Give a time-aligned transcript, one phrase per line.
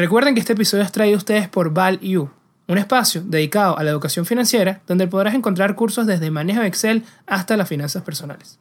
[0.00, 2.30] Recuerden que este episodio es traído a ustedes por ValU,
[2.68, 7.04] un espacio dedicado a la educación financiera donde podrás encontrar cursos desde manejo de Excel
[7.26, 8.58] hasta las finanzas personales.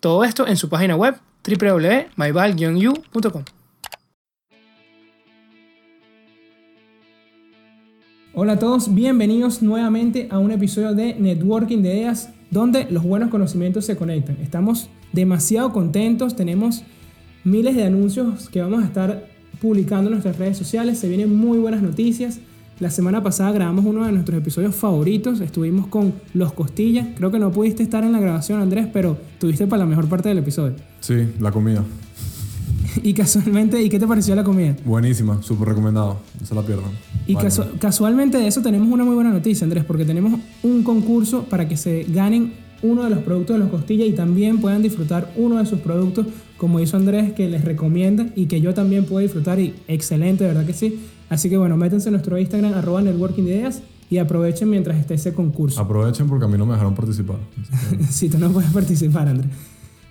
[0.00, 1.14] Todo esto en su página web
[1.46, 3.44] www.myval-u.com.
[8.34, 13.30] Hola a todos, bienvenidos nuevamente a un episodio de Networking de Ideas donde los buenos
[13.30, 14.38] conocimientos se conectan.
[14.42, 16.82] Estamos demasiado contentos, tenemos
[17.44, 21.58] miles de anuncios que vamos a estar publicando en nuestras redes sociales, se vienen muy
[21.58, 22.38] buenas noticias.
[22.78, 27.38] La semana pasada grabamos uno de nuestros episodios favoritos, estuvimos con Los Costillas, creo que
[27.38, 30.74] no pudiste estar en la grabación Andrés, pero tuviste para la mejor parte del episodio.
[31.00, 31.82] Sí, la comida.
[33.02, 34.76] y casualmente, ¿y qué te pareció la comida?
[34.84, 36.90] Buenísima, súper recomendado, no se la pierdan.
[37.26, 37.34] Y
[37.78, 41.78] casualmente de eso tenemos una muy buena noticia Andrés, porque tenemos un concurso para que
[41.78, 45.66] se ganen uno de los productos de Los Costillas y también puedan disfrutar uno de
[45.66, 49.74] sus productos como hizo Andrés, que les recomienda y que yo también puedo disfrutar y
[49.88, 51.00] excelente, ¿verdad que sí?
[51.28, 55.34] Así que bueno, métanse en nuestro Instagram, arroba networking ideas y aprovechen mientras esté ese
[55.34, 55.80] concurso.
[55.80, 57.36] Aprovechen porque a mí no me dejaron participar.
[58.10, 59.50] si tú no puedes participar, Andrés.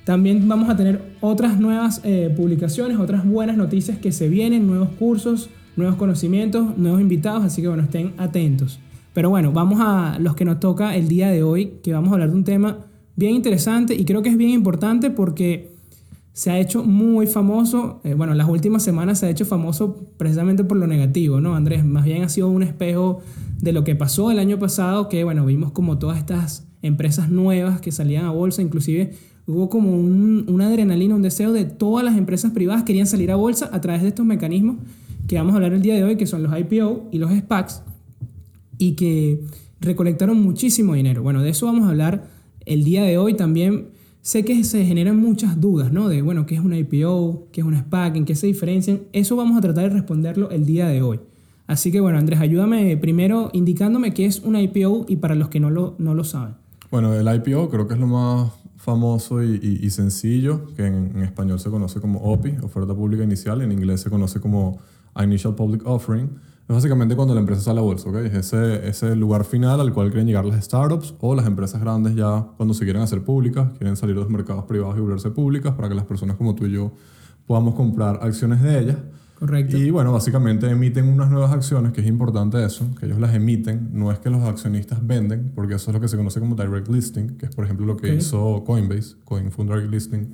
[0.04, 4.90] También vamos a tener otras nuevas eh, publicaciones, otras buenas noticias que se vienen, nuevos
[5.00, 8.80] cursos, nuevos conocimientos, nuevos invitados, así que bueno, estén atentos.
[9.14, 12.14] Pero bueno, vamos a los que nos toca el día de hoy, que vamos a
[12.14, 12.86] hablar de un tema
[13.16, 15.75] bien interesante y creo que es bien importante porque
[16.36, 20.66] se ha hecho muy famoso, eh, bueno, las últimas semanas se ha hecho famoso precisamente
[20.66, 21.86] por lo negativo, ¿no, Andrés?
[21.86, 23.22] Más bien ha sido un espejo
[23.62, 27.80] de lo que pasó el año pasado, que, bueno, vimos como todas estas empresas nuevas
[27.80, 29.14] que salían a bolsa, inclusive
[29.48, 33.70] hubo como una adrenalina, un deseo de todas las empresas privadas querían salir a bolsa
[33.72, 34.76] a través de estos mecanismos
[35.30, 37.82] que vamos a hablar el día de hoy, que son los IPO y los SPACs,
[38.78, 39.40] y que
[39.80, 41.24] recolectaron muchísimo dinero.
[41.24, 42.28] Bueno, de eso vamos a hablar
[42.66, 43.95] el día de hoy también
[44.26, 46.10] Sé que se generan muchas dudas, ¿no?
[46.10, 47.50] De, bueno, ¿qué es una IPO?
[47.52, 48.16] ¿Qué es una SPAC?
[48.16, 49.02] ¿En qué se diferencian?
[49.14, 51.20] Eso vamos a tratar de responderlo el día de hoy.
[51.68, 55.60] Así que, bueno, Andrés, ayúdame primero indicándome qué es una IPO y para los que
[55.60, 56.56] no lo, no lo saben.
[56.90, 61.60] Bueno, el IPO creo que es lo más famoso y, sencillo, que en, en, español
[61.60, 64.80] se conoce como OPI, oferta pública inicial, en inglés se conoce como
[65.24, 66.32] Initial Public Offering
[66.68, 68.16] es básicamente cuando la empresa sale a bolsa, ¿ok?
[68.16, 72.16] Es ese, ese lugar final al cual quieren llegar las startups o las empresas grandes
[72.16, 75.74] ya cuando se quieren hacer públicas, quieren salir de los mercados privados y volverse públicas
[75.74, 76.92] para que las personas como tú y yo
[77.46, 78.98] podamos comprar acciones de ellas.
[79.38, 79.78] Correcto.
[79.78, 83.90] Y bueno, básicamente emiten unas nuevas acciones, que es importante eso, que ellos las emiten,
[83.92, 86.88] no es que los accionistas venden, porque eso es lo que se conoce como direct
[86.88, 90.34] listing, que es por ejemplo lo que hizo Coinbase, Coin Direct Listing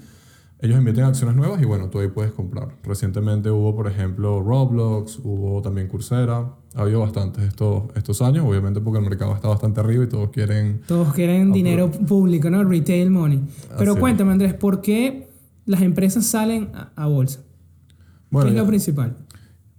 [0.62, 2.70] ellos emiten acciones nuevas y bueno, tú ahí puedes comprar.
[2.84, 6.54] Recientemente hubo, por ejemplo, Roblox, hubo también Coursera.
[6.76, 10.30] Ha habido bastantes estos, estos años, obviamente porque el mercado está bastante arriba y todos
[10.30, 10.82] quieren...
[10.88, 12.64] Todos quieren dinero público, ¿no?
[12.64, 13.42] Retail money.
[13.76, 15.30] Pero cuéntame, Andrés, ¿por qué
[15.66, 17.40] las empresas salen a, bolsa?
[18.30, 19.18] Bueno, ¿Qué es lo principal?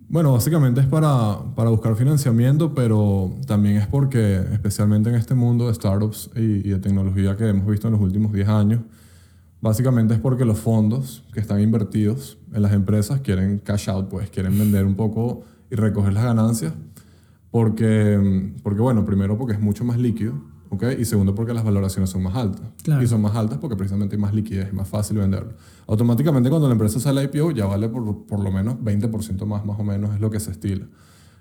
[0.09, 5.69] Bueno, básicamente es para, para, buscar financiamiento, pero también es porque, especialmente en este mundo
[5.69, 8.81] de startups y, y de tecnología que hemos visto en los últimos 10 años,
[9.62, 14.28] Básicamente es porque los fondos que están invertidos en las empresas quieren cash out, pues
[14.28, 16.75] quieren vender un poco y recoger las ganancias.
[17.53, 20.34] Porque, porque bueno, primero porque es mucho más líquido,
[20.71, 20.84] ¿ok?
[20.99, 22.67] Y segundo porque las valoraciones son más altas.
[23.00, 25.53] Y son más altas porque precisamente hay más liquidez, es más fácil venderlo.
[25.87, 29.79] Automáticamente cuando la empresa sale IPO ya vale por, por lo menos 20% más, más
[29.79, 30.89] o menos es lo que se estila.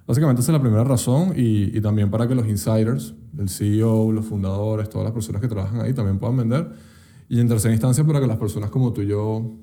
[0.05, 4.11] Básicamente esa es la primera razón y, y también para que los insiders, el CEO,
[4.11, 6.90] los fundadores, todas las personas que trabajan ahí también puedan vender
[7.31, 9.53] y en tercera instancia, para que las personas como tú y yo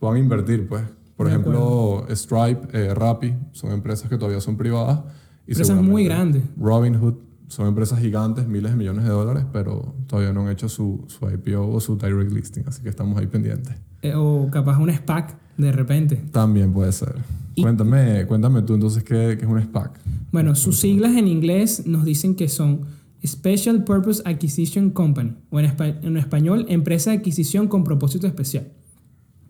[0.00, 0.82] puedan invertir, pues.
[1.16, 5.04] Por ejemplo, Stripe, eh, Rappi, son empresas que todavía son privadas.
[5.46, 6.42] Y empresas muy grandes.
[6.56, 7.14] Robinhood,
[7.46, 11.30] son empresas gigantes, miles de millones de dólares, pero todavía no han hecho su, su
[11.30, 13.76] IPO o su direct listing, así que estamos ahí pendientes.
[14.02, 16.16] Eh, o capaz un SPAC de repente.
[16.32, 17.14] También puede ser.
[17.54, 19.92] Cuéntame, cuéntame tú entonces qué, qué es un SPAC.
[20.32, 22.80] Bueno, sus siglas en inglés nos dicen que son
[23.24, 28.68] Special Purpose Acquisition Company, o en, español, empresa de adquisición con propósito especial.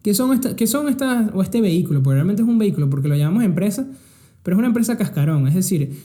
[0.02, 2.02] ¿Qué son, qué son estas, o este vehículo?
[2.02, 3.86] Porque realmente es un vehículo, porque lo llamamos empresa,
[4.42, 5.96] pero es una empresa cascarón, es decir,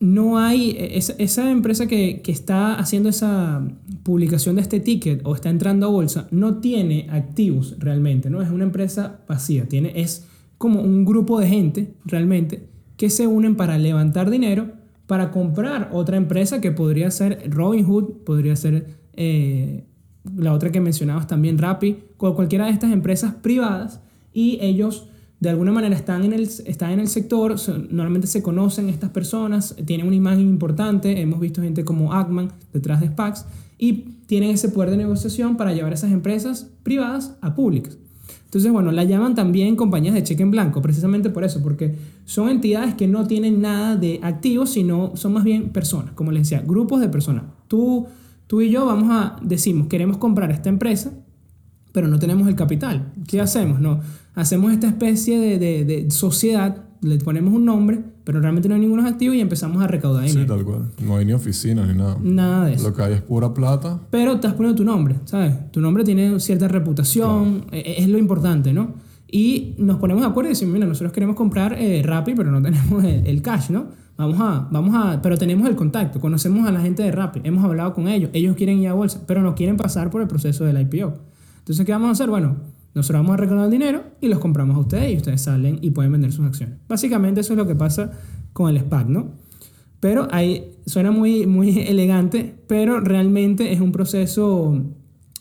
[0.00, 3.66] no hay, esa, empresa que, que, está haciendo esa
[4.02, 8.42] publicación de este ticket o está entrando a bolsa, no tiene activos realmente, ¿no?
[8.42, 10.26] Es una empresa vacía, tiene, es
[10.58, 14.72] como un grupo de gente realmente que se unen para levantar dinero
[15.06, 19.84] para comprar otra empresa que podría ser Robinhood, podría ser eh,
[20.36, 24.00] la otra que mencionabas también, Rappi, cualquiera de estas empresas privadas
[24.32, 25.08] y ellos
[25.40, 27.56] de alguna manera están en el, están en el sector,
[27.90, 33.00] normalmente se conocen estas personas, tienen una imagen importante, hemos visto gente como Ackman detrás
[33.00, 33.44] de SPACs
[33.76, 33.92] y
[34.26, 37.98] tienen ese poder de negociación para llevar esas empresas privadas a públicas.
[38.54, 42.48] Entonces, bueno, la llaman también compañías de cheque en blanco, precisamente por eso, porque son
[42.48, 46.62] entidades que no tienen nada de activos, sino son más bien personas, como les decía,
[46.64, 47.46] grupos de personas.
[47.66, 48.06] Tú,
[48.46, 51.12] tú y yo vamos a, decimos, queremos comprar esta empresa,
[51.90, 53.12] pero no tenemos el capital.
[53.26, 53.80] ¿Qué hacemos?
[53.80, 53.98] No,
[54.36, 58.80] hacemos esta especie de, de, de sociedad, le ponemos un nombre, pero realmente no hay
[58.80, 60.56] ninguno activo y empezamos a recaudar Sí, dinero.
[60.56, 60.82] tal cual.
[61.02, 62.16] No hay ni oficina ni nada.
[62.22, 62.88] Nada de eso.
[62.88, 64.00] Lo que hay es pura plata.
[64.10, 65.70] Pero estás poniendo tu nombre, ¿sabes?
[65.70, 68.94] Tu nombre tiene cierta reputación, e- es lo importante, ¿no?
[69.30, 72.62] Y nos ponemos de acuerdo y decimos, mira, nosotros queremos comprar eh, Rappi, pero no
[72.62, 73.86] tenemos el, el cash, ¿no?
[74.16, 77.64] Vamos a, vamos a, pero tenemos el contacto, conocemos a la gente de Rappi, hemos
[77.64, 80.64] hablado con ellos, ellos quieren ir a bolsa, pero no quieren pasar por el proceso
[80.64, 81.14] del IPO.
[81.58, 82.28] Entonces, ¿qué vamos a hacer?
[82.30, 82.56] Bueno,
[82.94, 85.90] nosotros vamos a recaudar el dinero y los compramos a ustedes y ustedes salen y
[85.90, 86.78] pueden vender sus acciones.
[86.88, 88.12] Básicamente eso es lo que pasa
[88.52, 89.32] con el SPAC, ¿no?
[89.98, 94.80] Pero ahí suena muy, muy elegante, pero realmente es un proceso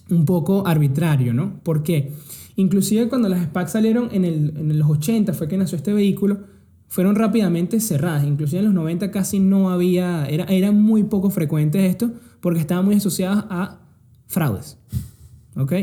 [0.10, 1.60] un poco arbitrario, ¿no?
[1.64, 2.12] ¿Por qué?
[2.56, 6.40] Inclusive cuando las SPAC salieron en, el, en los 80, fue que nació este vehículo,
[6.88, 8.24] fueron rápidamente cerradas.
[8.26, 12.86] Inclusive en los 90 casi no había, era, era muy poco frecuente esto, porque estaban
[12.86, 13.80] muy asociadas a
[14.28, 14.78] fraudes.
[15.56, 15.74] ¿Ok?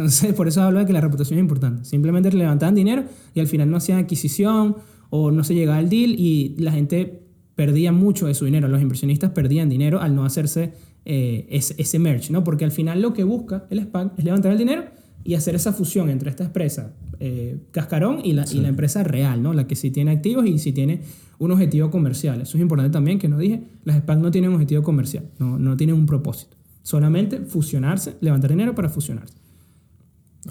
[0.00, 1.84] Entonces, por eso hablo de que la reputación es importante.
[1.84, 3.04] Simplemente levantaban dinero
[3.34, 4.76] y al final no hacían adquisición
[5.10, 7.22] o no se llegaba al deal y la gente
[7.54, 8.68] perdía mucho de su dinero.
[8.68, 10.72] Los inversionistas perdían dinero al no hacerse
[11.04, 12.44] eh, ese, ese merge, ¿no?
[12.44, 14.84] Porque al final lo que busca el SPAC es levantar el dinero
[15.22, 19.42] y hacer esa fusión entre esta empresa eh, cascarón y la, y la empresa real,
[19.42, 19.52] ¿no?
[19.52, 21.02] La que sí tiene activos y sí tiene
[21.38, 22.40] un objetivo comercial.
[22.40, 25.58] Eso es importante también, que no dije, las SPAC no tienen un objetivo comercial, no,
[25.58, 26.56] no tienen un propósito.
[26.82, 29.39] Solamente fusionarse, levantar dinero para fusionarse.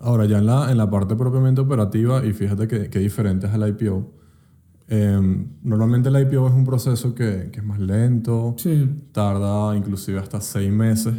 [0.02, 3.54] Ahora, ya en la, en la parte propiamente operativa, y fíjate que, que diferente es
[3.54, 4.12] al IPO.
[4.92, 8.90] eh, normalmente el IPO es un proceso que, que es más lento, Sí.
[9.12, 11.14] tarda inclusive hasta seis meses.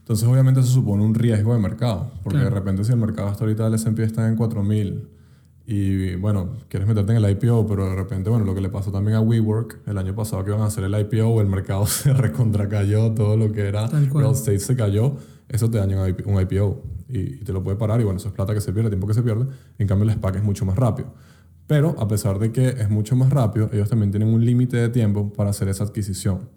[0.00, 2.10] Entonces, obviamente, eso supone un riesgo de mercado.
[2.24, 2.50] Porque Claro.
[2.54, 5.08] de repente, si el mercado hasta ahorita del SP está en 4000
[5.64, 8.90] y, bueno, quieres meterte en el IPO, pero de repente, bueno, lo que le pasó
[8.90, 12.12] también a WeWork el año pasado que iban a hacer el IPO, el mercado se
[12.12, 15.12] recontracayó, todo lo que era real estate se cayó,
[15.48, 16.82] eso te daña un IPO
[17.12, 18.00] y, y te lo puede parar.
[18.00, 19.46] Y bueno, eso es plata que se pierde, tiempo que se pierde.
[19.78, 21.12] En cambio, el SPAC es mucho más rápido.
[21.66, 24.88] Pero a pesar de que es mucho más rápido, ellos también tienen un límite de
[24.88, 26.48] tiempo para hacer esa adquisición.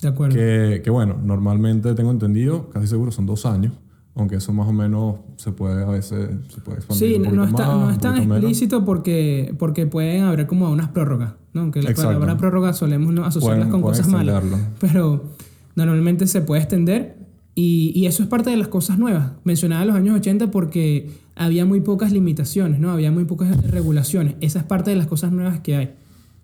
[0.00, 0.34] De acuerdo.
[0.36, 3.72] Que, que bueno, normalmente tengo entendido, casi seguro son dos años,
[4.14, 7.28] aunque eso más o menos se puede a veces se puede expandir Sí, un no,
[7.30, 8.36] poquito no está, más, no es tan menos.
[8.38, 11.62] explícito porque, porque pueden haber como unas prórrogas, ¿no?
[11.62, 12.12] Aunque la Exacto.
[12.12, 14.44] palabra prórroga solemos no asociarlas Pueden- con pueden cosas malas.
[14.80, 15.24] Pero
[15.74, 17.16] normalmente se puede extender
[17.54, 19.32] y, y eso es parte de las cosas nuevas.
[19.44, 22.90] Mencionaba los años 80 porque había muy pocas limitaciones, ¿no?
[22.90, 24.34] Había muy pocas regulaciones.
[24.40, 25.90] Esa es parte de las cosas nuevas que hay.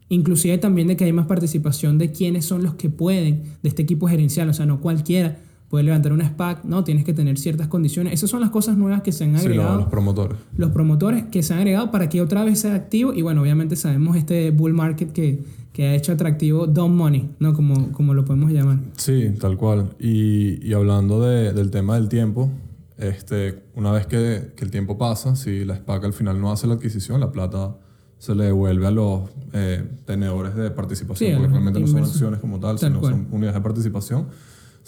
[0.09, 3.83] Inclusive también de que hay más participación de quiénes son los que pueden de este
[3.83, 4.49] equipo gerencial.
[4.49, 6.83] O sea, no cualquiera puede levantar una SPAC, ¿no?
[6.83, 8.13] Tienes que tener ciertas condiciones.
[8.13, 10.37] Esas son las cosas nuevas que se han Sí, agregado los promotores.
[10.57, 13.77] los promotores que se han agregado para que otra vez sea activo y bueno, obviamente
[13.77, 17.55] sabemos este bull market que, que ha hecho atractivo dumb money, ¿no?
[17.55, 18.79] Como, como lo podemos llamar.
[18.97, 19.91] Sí, tal cual.
[20.01, 22.51] Y, y hablando de- del tema del tiempo,
[22.99, 26.67] este, una vez que, que el tiempo pasa, si la SPAC al final no hace
[26.67, 27.77] la adquisición, la plata
[28.19, 32.41] se le devuelve a los eh, tenedores de participación, Sí, porque realmente no son acciones
[32.41, 33.13] como tal, Tal sino cual.
[33.15, 34.27] son unidades de participación.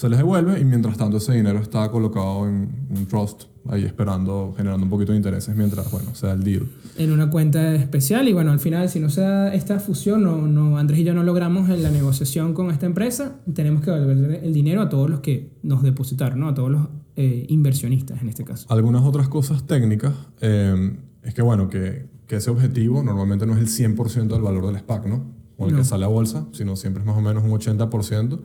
[0.02, 4.52] Se les devuelve y mientras tanto ese dinero está colocado en un trust, ahí esperando,
[4.56, 6.66] generando un poquito de intereses mientras, bueno, sea el deal.
[6.98, 10.48] En una cuenta especial y bueno, al final si no se da esta fusión, no,
[10.48, 14.40] no, Andrés y yo no logramos en la negociación con esta empresa, tenemos que devolver
[14.42, 16.48] el dinero a todos los que nos depositaron, ¿no?
[16.48, 18.66] A todos los eh, inversionistas en este caso.
[18.70, 23.60] Algunas otras cosas técnicas eh, es que, bueno, que, que ese objetivo normalmente no es
[23.78, 25.26] el 100% del valor del SPAC, ¿no?
[25.58, 25.78] O el No.
[25.78, 28.40] que sale a bolsa, sino siempre es más o menos un 80%,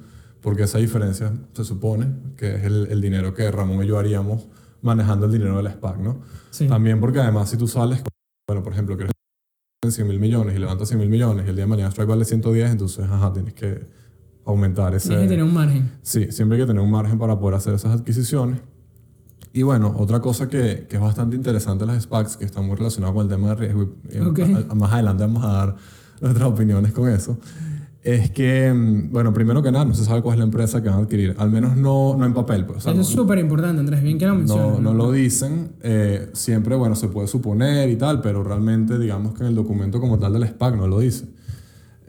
[0.48, 4.48] porque esa diferencia se supone que es el, el dinero que Ramón y yo haríamos
[4.82, 6.22] manejando el dinero del SPAC, ¿no?
[6.52, 6.68] Sí.
[6.70, 8.02] También porque además si tú sales,
[8.48, 9.08] bueno, por ejemplo, que
[9.84, 12.08] en 100 mil millones y levantas 100 mil millones y el día de mañana Strike
[12.08, 13.88] vale 110, entonces, ajá, tienes que
[14.46, 15.10] aumentar ese...
[15.10, 15.92] Tienes que tener un margen.
[16.02, 18.62] Sí, siempre hay que tener un margen para poder hacer esas adquisiciones.
[19.52, 23.14] Y bueno, otra cosa que, que es bastante interesante las SPACs, que está muy relacionado
[23.14, 24.40] con el tema de riesgo, y Ok.
[24.40, 25.76] a- a- más adelante vamos a dar
[26.22, 27.38] nuestras opiniones con eso,
[28.10, 30.88] es que, mm, bueno, primero que nada, no se sabe cuál es la empresa que
[30.90, 32.66] van a adquirir, al menos no, no en papel.
[32.66, 34.80] Pues, o sea, Eso no- es súper importante, Andrés, bien que lo mencionas.
[34.80, 39.34] no, no lo dicen, eh, siempre, bueno, se puede suponer y tal, pero realmente digamos
[39.34, 41.26] que en el documento como tal del SPAC no lo dice.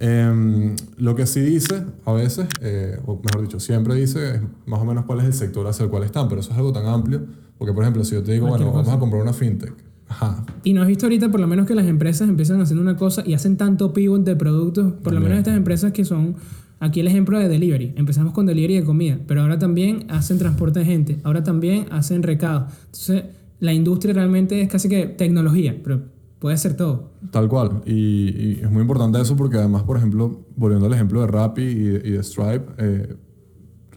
[0.00, 4.84] Em, lo que sí dice, a veces, eh, o mejor dicho, siempre dice más o
[4.84, 7.22] menos cuál es el sector hacia el cual están, pero eso es algo tan amplio,
[7.58, 9.74] porque por ejemplo, si yo te digo, bueno, vamos a comprar una fintech,
[10.08, 12.96] ajá, Y no has visto ahorita por lo menos que las empresas empiezan haciendo una
[12.96, 16.36] cosa y hacen tanto pivot de productos, por lo menos estas empresas que son,
[16.80, 20.80] aquí el ejemplo de delivery, empezamos con delivery de comida, pero ahora también hacen transporte
[20.80, 22.68] de gente, ahora también hacen recado.
[22.86, 23.24] Entonces,
[23.60, 26.02] la industria realmente es casi que tecnología, pero
[26.38, 27.10] puede ser todo.
[27.30, 27.82] Tal cual.
[27.84, 31.62] Y, y es muy importante eso porque además, por ejemplo, volviendo al ejemplo de Rappi
[31.62, 33.16] y, y de Stripe, eh,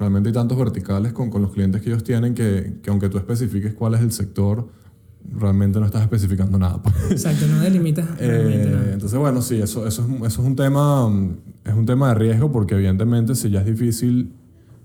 [0.02, 3.18] realmente hay tantos verticales con, con los clientes que ellos tienen que, que aunque tú
[3.18, 4.68] especifiques cuál es el sector,
[5.34, 6.82] realmente no estás especificando nada.
[6.82, 6.96] pues.
[7.12, 8.94] Exacto, no delimitas Eh, nada.
[8.94, 11.10] entonces, bueno, sí, eso, eso, es, un- eso es un tema
[11.64, 14.34] es un tema de riesgo porque evidentemente si ya es difícil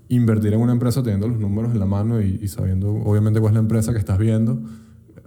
[0.09, 3.51] invertir en una empresa teniendo los números en la mano y, y sabiendo obviamente cuál
[3.51, 4.61] es la empresa que estás viendo,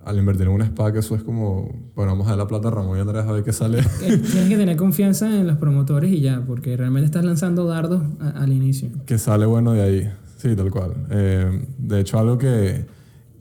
[0.05, 2.71] al invertir en un SPAC eso es como, bueno, vamos a dar la plata a
[2.71, 3.81] Ramón y Andrés a ver qué sale.
[4.03, 8.03] Eh, Tienes que tener confianza en los promotores y ya, porque realmente estás lanzando dardos
[8.21, 8.89] a- al inicio.
[9.05, 10.11] que sale bueno de ahí.
[10.39, 10.95] Sí, tal cual.
[11.11, 12.87] Eh, de hecho, algo que,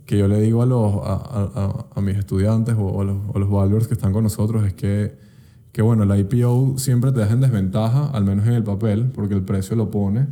[0.09, 3.17] que yo le digo a, los, a, a- a- a mis estudiantes o, a los,
[3.31, 5.15] o los valuers que están con nosotros es que,
[5.71, 9.35] que, bueno, el IPO siempre te deja en desventaja, al menos en el papel, porque
[9.35, 10.25] el precio lo pone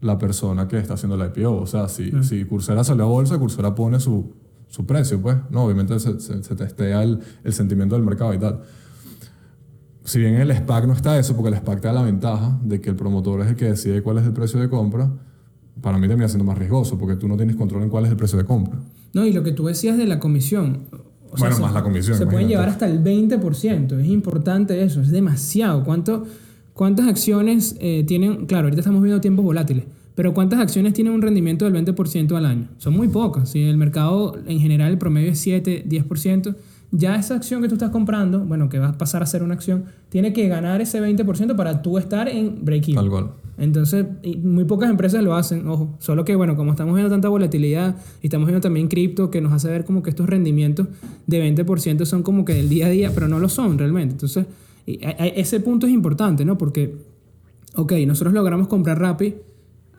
[0.00, 1.50] la persona que está haciendo el IPO.
[1.62, 4.34] O sea, si, si Coursera salió a bolsa, Coursera pone su,
[4.68, 5.36] su precio, pues.
[5.50, 8.60] No, obviamente se, se, se testea el, el sentimiento del mercado y tal
[10.04, 12.58] si bien en el SPAC no está eso, porque el SPAC te da la ventaja
[12.62, 15.10] de que el promotor es el que decide cuál es el precio de compra,
[15.80, 18.16] para mí termina siendo más riesgoso, porque tú no tienes control en cuál es el
[18.18, 18.78] precio de compra.
[19.14, 20.80] No, y lo que tú decías de la comisión.
[21.30, 23.98] o Bueno, se- más la comisión, Se pueden llevar hasta el 20%.
[23.98, 25.82] Es importante eso, es demasiado.
[25.84, 26.24] ¿Cuánto,
[26.74, 28.46] ¿Cuántas acciones eh, tienen?
[28.46, 29.84] Claro, ahorita estamos viendo tiempos volátiles,
[30.16, 32.68] pero ¿cuántas acciones tienen un rendimiento del 20% al año?
[32.78, 33.48] Son muy pocas.
[33.50, 36.54] Si el mercado en general el promedio es 7, 10%,
[36.90, 39.54] ya esa acción que tú estás comprando, bueno, que va a pasar a ser una
[39.54, 42.96] acción, tiene que ganar ese 20% para tú estar en break-even.
[42.96, 43.30] Tal cual.
[43.56, 44.06] Entonces,
[44.42, 45.96] muy pocas empresas lo hacen, ojo.
[46.00, 49.52] Solo que, bueno, como estamos viendo tanta volatilidad y estamos viendo también cripto que nos
[49.52, 50.88] hace ver como que estos rendimientos
[51.26, 54.14] de 20% son como que del día a día, pero no lo son realmente.
[54.14, 54.46] Entonces,
[54.86, 56.58] ese punto es importante, ¿no?
[56.58, 56.96] Porque,
[57.76, 59.34] ok, nosotros logramos comprar Rappi,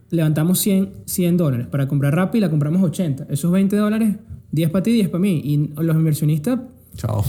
[0.10, 1.68] levantamos 100, 100 dólares.
[1.68, 3.28] Para comprar Rappi la compramos 80.
[3.30, 4.16] Esos 20 dólares,
[4.52, 5.42] 10 para ti, 10 para mí.
[5.44, 6.60] Y los inversionistas
[6.96, 7.24] Chao.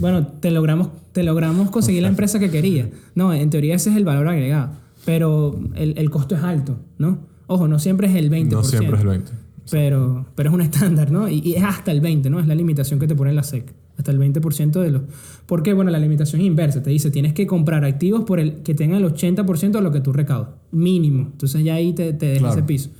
[0.00, 2.88] bueno, te logramos, te logramos conseguir la empresa que quería.
[3.14, 4.81] No, en teoría ese es el valor agregado.
[5.04, 7.18] Pero el, el costo es alto, ¿no?
[7.46, 8.50] Ojo, no siempre es el 20%.
[8.50, 9.32] No siempre es el 20.
[9.70, 11.28] Pero, pero es un estándar, ¿no?
[11.28, 12.40] Y, y es hasta el 20, ¿no?
[12.40, 13.72] Es la limitación que te pone la SEC.
[13.96, 15.02] Hasta el 20% de los...
[15.46, 16.82] Porque, bueno, la limitación es inversa.
[16.82, 20.00] Te dice, tienes que comprar activos por el que tengan el 80% de lo que
[20.00, 20.50] tú recaudas.
[20.72, 21.28] Mínimo.
[21.32, 22.54] Entonces ya ahí te, te deja Claro.
[22.54, 22.90] ese piso.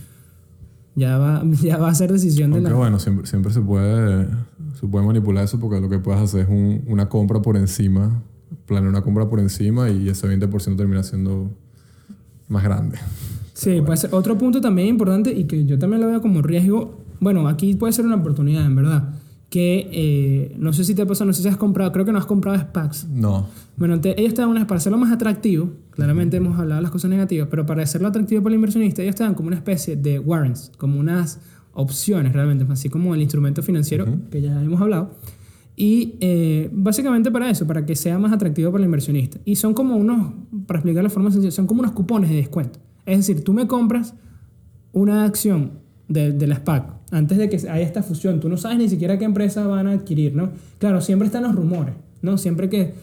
[0.94, 2.76] Ya va, ya va a ser decisión de Aunque la...
[2.76, 4.28] bueno, siempre, siempre se, puede,
[4.78, 8.22] se puede manipular eso porque lo que puedes hacer es un- una compra por encima,
[8.66, 11.50] planear una compra por encima y ese 20% termina siendo
[12.52, 12.98] más grande.
[13.54, 14.14] Sí, puede ser.
[14.14, 17.00] Otro punto también importante y que yo también lo veo como riesgo.
[17.20, 19.14] Bueno, aquí puede ser una oportunidad, en verdad.
[19.50, 22.12] Que eh, no sé si te ha pasado, no sé si has comprado, creo que
[22.12, 23.06] no has comprado SPACs.
[23.08, 23.46] No.
[23.76, 26.90] Bueno, te- ellos te dan unas, para hacerlo más atractivo, claramente hemos hablado de las
[26.90, 29.94] cosas negativas, pero para hacerlo atractivo para el inversionista, ellos te dan como una especie
[29.96, 31.38] de warrants, como unas
[31.74, 35.16] opciones realmente, así como el instrumento financiero que ya hemos hablado.
[35.74, 39.38] Y eh, básicamente para eso, para que sea más atractivo para el inversionista.
[39.44, 40.32] Y son como unos,
[40.66, 42.78] para explicar de forma sencilla, son como unos cupones de descuento.
[43.06, 44.14] Es decir, tú me compras
[44.92, 45.72] una acción
[46.08, 48.40] de, de la SPAC antes de que haya esta fusión.
[48.40, 50.50] Tú no sabes ni siquiera qué empresa van a adquirir, ¿no?
[50.78, 52.38] Claro, siempre están los rumores, ¿no?
[52.38, 52.94] Siempre que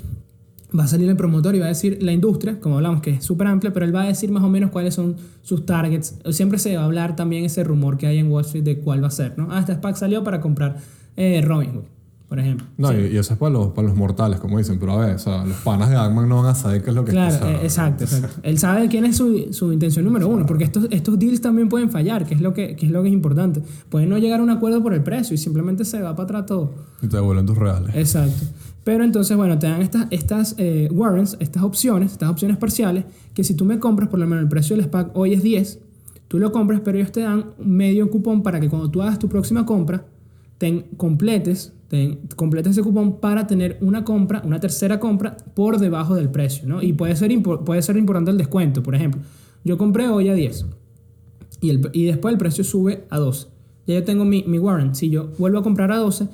[0.77, 3.23] va a salir el promotor y va a decir la industria, como hablamos, que es
[3.23, 6.15] súper amplia, pero él va a decir más o menos cuáles son sus targets.
[6.31, 9.03] Siempre se va a hablar también ese rumor que hay en Wall Street de cuál
[9.03, 9.47] va a ser, ¿no?
[9.51, 10.77] Ah, esta SPAC salió para comprar
[11.15, 11.85] eh, Robinhood,
[12.29, 12.67] por ejemplo.
[12.77, 15.15] No, y, y eso es para los, para los mortales, como dicen, pero a ver,
[15.15, 17.47] o sea, los panas de Agman no van a saber qué es lo que Claro,
[17.47, 18.39] eh, exacto, exacto.
[18.43, 21.89] Él sabe quién es su, su intención número uno, porque estos, estos deals también pueden
[21.89, 23.63] fallar, que es, lo que, que es lo que es importante.
[23.89, 26.45] Pueden no llegar a un acuerdo por el precio y simplemente se va para atrás
[26.45, 26.71] todo.
[27.01, 27.95] Y te devuelven tus reales.
[27.95, 28.45] Exacto.
[28.83, 33.43] Pero entonces, bueno, te dan estas, estas eh, warrants, estas opciones, estas opciones parciales, que
[33.43, 35.79] si tú me compras, por lo menos el precio del SPAC hoy es 10,
[36.27, 39.27] tú lo compras, pero ellos te dan medio cupón para que cuando tú hagas tu
[39.29, 40.05] próxima compra,
[40.59, 42.19] ten, completes, ten,
[42.65, 46.81] ese cupón para tener una compra, una tercera compra por debajo del precio, ¿no?
[46.81, 49.21] Y puede ser, puede ser importante el descuento, por ejemplo.
[49.65, 50.65] Yo compré hoy a 10
[51.61, 53.47] y, el, y después el precio sube a 12.
[53.87, 54.93] Ya yo tengo mi, mi warrant.
[54.93, 56.27] Si yo vuelvo a comprar a 12,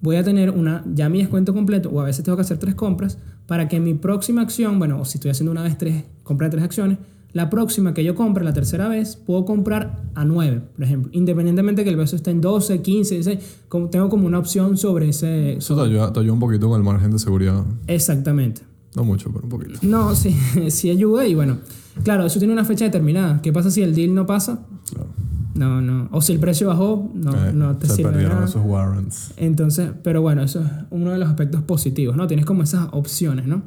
[0.00, 2.74] voy a tener una, ya mi descuento completo, o a veces tengo que hacer tres
[2.74, 6.46] compras, para que mi próxima acción, bueno, o si estoy haciendo una vez tres, compra
[6.46, 6.98] de tres acciones,
[7.36, 11.10] la próxima que yo compre, la tercera vez, puedo comprar a 9, por ejemplo.
[11.12, 13.38] Independientemente que el beso esté en 12, 15, 16,
[13.68, 15.58] como, tengo como una opción sobre ese...
[15.58, 17.62] Eso te ayuda, te ayuda un poquito con el margen de seguridad.
[17.86, 18.62] Exactamente.
[18.94, 19.78] No mucho, pero un poquito.
[19.82, 20.34] No, sí,
[20.70, 21.58] sí ayuda y bueno,
[22.02, 23.42] claro, eso tiene una fecha determinada.
[23.42, 24.60] ¿Qué pasa si el deal no pasa?
[24.90, 25.10] Claro.
[25.54, 26.08] No, no.
[26.12, 28.46] O si el precio bajó, no, Eh, no te se sirve perdieron nada.
[28.48, 29.32] esos warrants.
[29.36, 32.26] Entonces, pero bueno, eso es uno de los aspectos positivos, ¿no?
[32.26, 33.62] Tienes como esas opciones, ¿no?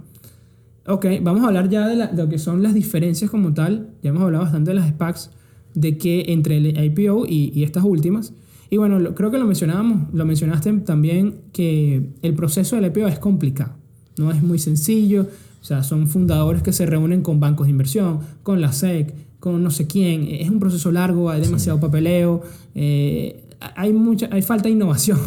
[0.90, 3.90] Ok, vamos a hablar ya de, la- de lo que son las diferencias como tal.
[4.02, 5.32] Ya hemos hablado bastante de las SPACs,
[5.76, 8.34] de que entre el IPO y, y estas últimas.
[8.70, 13.08] Y bueno, lo- creo que lo mencionábamos, lo mencionaste también que el proceso del IPO
[13.08, 13.74] es complicado,
[14.18, 15.28] no es muy sencillo,
[15.62, 19.62] o sea, son fundadores que se reúnen con bancos de inversión, con la SEC, con
[19.64, 22.42] no sé quién, es un proceso largo, hay demasiado papeleo,
[22.76, 23.44] eh,
[23.76, 25.20] hay, mucha, hay falta de innovación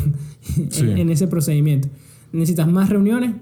[0.70, 0.80] Sí.
[0.90, 1.88] en, en ese procedimiento.
[2.32, 3.34] Necesitas más reuniones,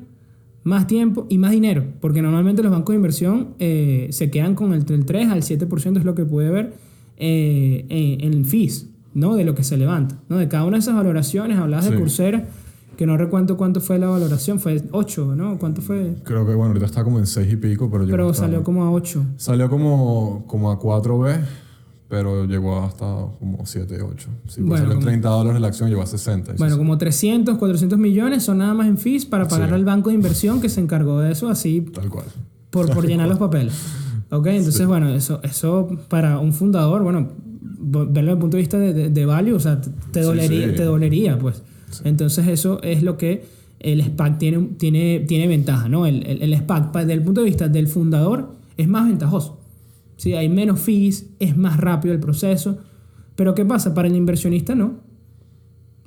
[0.70, 4.72] más tiempo y más dinero, porque normalmente los bancos de inversión eh, se quedan con
[4.72, 6.74] el, el 3 al 7% es lo que puede ver
[7.18, 9.34] eh, en, en fees, ¿no?
[9.36, 10.38] De lo que se levanta, ¿no?
[10.38, 11.90] De cada una de esas valoraciones, hablabas Sí.
[11.92, 12.48] de Coursera,
[12.96, 15.58] que no recuerdo cuánto fue la valoración, fue 8, ¿no?
[15.58, 16.14] ¿Cuánto fue?
[16.24, 18.84] Creo que, bueno, ahorita está como en 6 y pico, pero, llegó Pero salió como
[18.84, 19.24] a 8.
[19.36, 21.40] Salió como, como a 4B,
[22.10, 23.06] pero llegó hasta
[23.38, 24.28] como 7, 8.
[24.48, 26.52] Sí, pues Bueno, como- 30 dólares la acción, llegó a 60.
[26.52, 29.74] y Bueno, sí, como 300, 400 millones son nada más en fees para pagar Sí.
[29.76, 32.26] al banco de inversión que se encargó de eso así Tal cual.
[32.70, 33.74] por, por llenar los papeles.
[34.32, 34.46] ¿Ok?
[34.48, 37.28] Entonces, bueno, eso, eso para un fundador, bueno,
[37.80, 39.88] verlo desde el punto de vista de, de, de value, o sea, te,
[40.20, 40.74] Sí, dolería, sí.
[40.74, 41.62] te dolería, pues.
[42.04, 43.44] Entonces, eso es lo que
[43.80, 46.06] el SPAC tiene, tiene, tiene ventaja, ¿no?
[46.06, 49.59] El, el, el SPAC, pa- desde el punto de vista del fundador, es más ventajoso.
[50.20, 50.34] ¿Sí?
[50.34, 52.78] Hay menos fees, es más rápido el proceso.
[53.36, 53.94] Pero, ¿qué pasa?
[53.94, 54.98] Para el inversionista, no.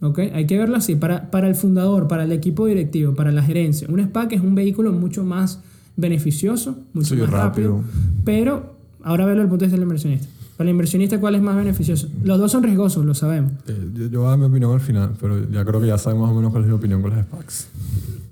[0.01, 0.20] ¿Ok?
[0.34, 0.96] Hay que verlo así.
[0.96, 4.53] Para, para el fundador, para el equipo directivo, para la gerencia, un SPAC es un
[4.53, 5.62] vehículo mucho más
[5.96, 7.77] beneficioso, mucho Sí, más rápido.
[7.77, 7.84] rápido.
[8.24, 10.27] Pero ahora verlo desde el punto de vista del inversionista.
[10.57, 12.07] Para el inversionista, ¿cuál es más beneficioso?
[12.24, 13.53] Los dos son riesgosos, lo sabemos.
[13.67, 15.98] Eh, yo, yo voy a dar mi opinión al final, pero ya creo que ya
[15.98, 17.67] sabemos más o menos cuál es mi opinión con las SPACs.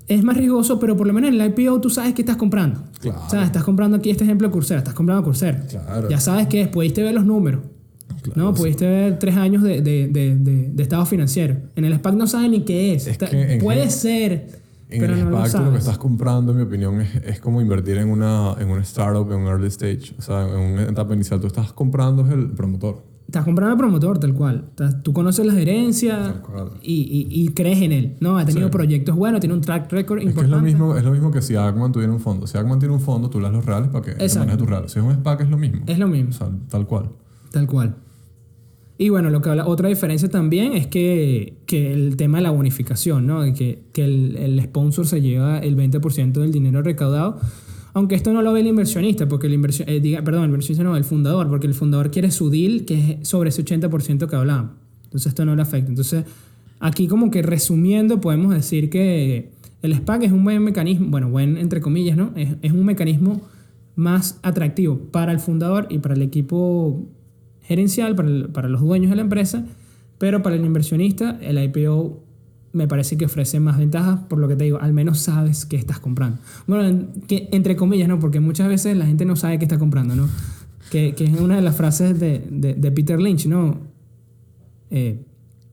[0.07, 2.83] Es más riesgoso, pero por lo menos en el IPO tú sabes qué estás comprando.
[2.99, 3.21] Claro.
[3.25, 5.61] O sea, estás comprando aquí este ejemplo de Coursera, estás comprando Coursera.
[5.67, 6.09] Claro.
[6.09, 7.61] Ya sabes que es, pudiste ver los números.
[8.21, 8.61] Claro, no, sí.
[8.61, 11.55] pudiste ver tres años de, de, de, de, estado financiero.
[11.75, 13.07] En el SPAC no sabes ni qué es.
[13.07, 14.47] Es que puede gen- ser,
[14.91, 17.15] En pero el no lo SPAC tú lo que estás comprando, en mi opinión, es,
[17.25, 20.13] es como invertir en una, en una startup, en un early stage.
[20.19, 21.39] O sea, en una etapa inicial.
[21.39, 23.10] Tú estás comprando el promotor.
[23.25, 24.65] Estás comprando al promotor, tal cual.
[24.71, 26.69] Estás- Tú conoces la gerencia Tal cual.
[26.81, 28.17] y, y, y crees en él.
[28.19, 28.71] No, ha tenido Sí.
[28.74, 30.57] proyectos buenos, tiene un track record Es que es importante.
[30.57, 32.45] lo, mismo, es lo mismo que si Ackman tuviera un fondo.
[32.45, 34.91] Si Ackman tiene un fondo, tú le das los reales para que maneje tus reales.
[34.91, 35.83] Si es un SPAC, es lo mismo.
[35.88, 36.31] Es lo mismo.
[36.31, 37.10] O sea, tal cual.
[37.51, 37.96] Tal cual.
[39.01, 42.51] Y bueno, lo que habla, otra diferencia también es que, que el tema de la
[42.51, 43.42] bonificación, ¿no?
[43.51, 47.40] Que, que el, el sponsor se lleva el 20% del dinero recaudado.
[47.94, 50.96] Aunque esto no lo ve el inversionista, porque el inversión, eh, perdón, el inversionista no,
[50.96, 54.74] el fundador, porque el fundador quiere su deal, que es sobre ese 80% que hablábamos.
[55.05, 55.90] Entonces esto no le afecta.
[55.90, 56.25] Entonces,
[56.79, 59.50] aquí como que resumiendo, podemos decir que
[59.81, 62.33] el SPAC es un buen mecanismo, bueno, buen entre comillas, ¿no?
[62.35, 63.42] Es, es un mecanismo
[63.96, 67.03] más atractivo para el fundador y para el equipo
[67.72, 69.64] gerencial, para, el- para los dueños de la empresa,
[70.18, 72.24] pero para el inversionista el IPO
[72.74, 75.75] me parece que ofrece más ventajas, por lo que te digo, al menos sabes qué
[75.77, 76.38] estás comprando.
[76.68, 78.20] Bueno, en- que, entre comillas, ¿no?
[78.20, 80.27] Porque muchas veces la gente no sabe qué está comprando, ¿no?
[80.90, 83.79] Que, que es una de las frases de, de- de Peter Lynch, ¿no?
[84.90, 85.25] Eh,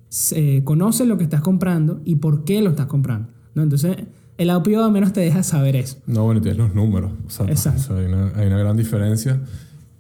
[0.09, 3.63] se- conoce lo que estás comprando y por qué lo estás comprando, ¿no?
[3.63, 3.97] Entonces,
[4.39, 5.99] el IPO al menos te deja saber eso.
[6.07, 7.11] No, bueno, tienes los números.
[7.27, 7.81] O sea, Exacto.
[7.81, 9.41] o sea, hay, una, hay una gran diferencia.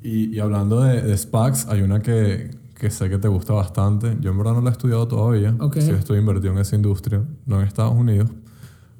[0.02, 4.16] Y, y hablando de, de SPACs, hay una que, que sé que te gusta bastante.
[4.20, 5.54] Yo en verdad no la he estudiado todavía.
[5.58, 5.78] Ok.
[5.80, 8.30] Sí estoy invertido en esa industria, no en Estados Unidos.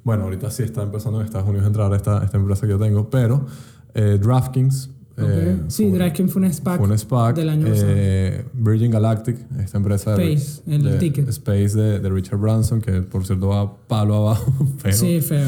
[0.03, 2.79] Bueno, ahorita sí está empezando en Estados Unidos a entrar esta, esta empresa que yo
[2.79, 3.45] tengo, pero
[3.93, 4.89] eh, DraftKings.
[5.17, 5.25] Ok.
[5.27, 7.35] eh, sí, DraftKings fue un SPAC, fue un SPAC.
[7.35, 11.27] del año eh, Virgin Galactic, esta empresa de, Space, el de- ticket.
[11.29, 14.53] Space de, de Richard Branson, que por cierto va palo abajo.
[14.83, 15.47] Pero, Sí, feo.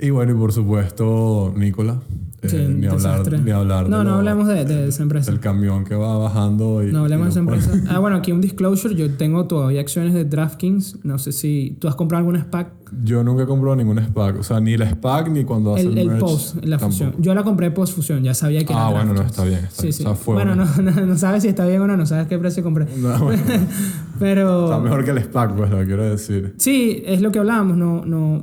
[0.00, 2.00] y bueno, y por supuesto, Nicola.
[2.42, 5.30] Eh, Sí, ni, hablar, ni hablar No, de no lo- hablemos de, de esa empresa.
[5.30, 6.82] del camión que va bajando.
[6.82, 7.70] Y, No hablemos y de esa empresa.
[7.88, 8.94] Ah, bueno, aquí un disclosure.
[8.94, 11.04] Yo tengo todavía acciones de DraftKings.
[11.04, 12.72] No sé si tú has comprado alguna SPAC.
[13.04, 14.40] Yo nunca he comprado ningún SPAC.
[14.40, 16.90] O sea, ni la SPAC ni cuando hace El, el, el post, la tampoco.
[16.90, 17.14] fusión.
[17.22, 18.22] Yo la compré post fusión.
[18.22, 19.60] Ya sabía que era Ah, bueno, no, está bien.
[19.60, 19.92] Está Sí, bien.
[19.94, 20.02] sí.
[20.02, 21.96] O sea, fue bueno, no, no, no sabes si está bien o no.
[21.96, 22.86] No sabes qué precio compré.
[22.96, 23.42] No, bueno,
[24.18, 24.64] Pero...
[24.64, 26.54] está mejor que el SPAC, pues lo quiero decir.
[26.58, 27.76] Sí, es lo que hablábamos.
[27.76, 28.42] No, no,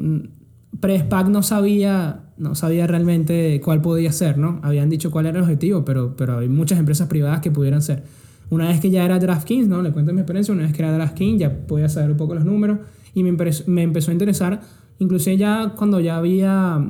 [0.80, 4.60] Pre-SPAC no sabía, no sabía realmente cuál podía ser, ¿no?
[4.64, 8.04] Habían dicho cuál era el objetivo, pero, pero hay muchas empresas privadas que pudieran ser.
[8.50, 9.82] Una vez que ya era DraftKings, ¿no?
[9.82, 10.54] Le cuento mi experiencia.
[10.54, 12.80] Una vez que era DraftKings, ya podía saber un poco los números
[13.14, 14.62] y me, me empezó a interesar.
[14.98, 16.84] Inclusive ya cuando ya había,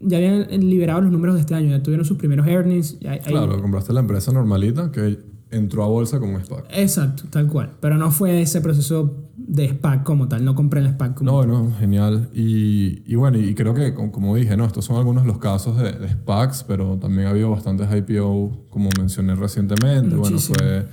[0.00, 2.98] ya habían liberado los números de este año, ya tuvieron sus primeros earnings.
[3.26, 5.18] Claro, compraste la empresa normalita que
[5.56, 6.66] entró a bolsa como SPAC.
[6.70, 7.72] Exacto, tal cual.
[7.80, 10.44] Pero no fue ese proceso de SPAC como tal.
[10.44, 12.28] No compré el SPAC como No, bueno, genial.
[12.34, 14.64] Y, y bueno, y creo que, como- dije, ¿no?
[14.64, 18.66] estos son algunos de los casos de, de SPACs, pero también ha habido bastantes IPO,
[18.70, 20.14] como mencioné recientemente.
[20.16, 20.56] Bueno, Muchísimo.
[20.58, 20.86] fue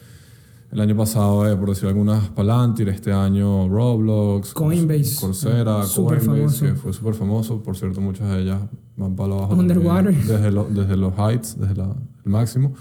[0.71, 5.15] el año pasado, eh, por decir algunas, Palantir, este año Roblox, Coinbase.
[5.19, 6.65] Coursera, Súper Coinbase, famoso.
[6.65, 7.61] que fue súper famoso.
[7.61, 8.61] Por cierto, muchas de ellas
[8.95, 9.53] van para abajo.
[9.53, 10.05] Underwater.
[10.13, 11.95] también, Desde, lo- desde los heights, desde la-
[12.25, 12.73] el máximo.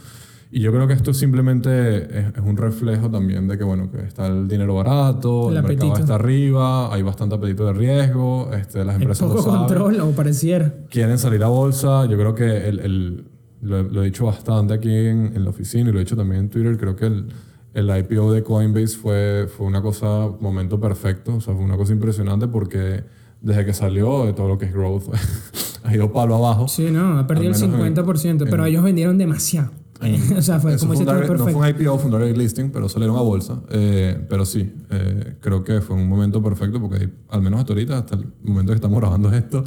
[0.52, 4.00] Y yo creo que esto simplemente es, es un reflejo también de que, bueno, que
[4.00, 8.84] está el dinero barato, El el, mercado está arriba, hay bastante apetito de riesgo, este,
[8.84, 10.74] las empresas lo poco saben, control, o pareciera.
[10.90, 12.04] quieren salir a bolsa.
[12.06, 13.24] Yo creo que el, el-
[13.62, 16.40] lo, lo he dicho bastante aquí en, en la oficina y lo he dicho también
[16.42, 16.76] en Twitter.
[16.78, 17.26] Creo que el,
[17.74, 21.92] el IPO de Coinbase fue, fue una cosa, momento perfecto, o sea, fue una cosa
[21.92, 23.04] impresionante porque
[23.40, 25.04] desde que salió de todo lo que es growth
[25.84, 26.66] ha ido palo abajo.
[26.68, 29.70] Sí, no, ha perdido el Al menos en- 50%, pero ellos vendieron demasiado.
[30.38, 33.16] o sea, fue como direct- no fue un IPO, fue un direct listing, pero salieron
[33.16, 33.60] a bolsa.
[33.70, 37.98] Eh, pero sí, eh, creo que fue un momento perfecto porque al menos hasta ahorita,
[37.98, 39.62] hasta el momento que estamos grabando esto,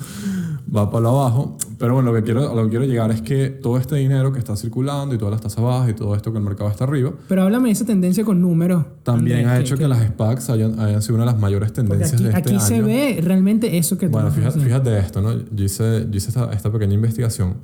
[0.75, 1.57] va para abajo.
[1.77, 4.31] Pero bueno, lo que quiero, a lo que quiero llegar es que todo este dinero
[4.31, 6.85] que está circulando y todas las tasas bajas y todo esto que el mercado está
[6.85, 8.85] arriba, Pero háblame de esa tendencia con números.
[9.03, 12.13] también Andrés, ha hecho que, las SPACs hayan, hayan sido una de las mayores tendencias
[12.13, 12.85] aquí, de este aquí se año.
[12.85, 15.33] ve realmente eso que tú Bueno, fíjate, fíjate esto, ¿no?
[15.33, 17.55] Yo hice, yo hice esta, esta pequeña investigación.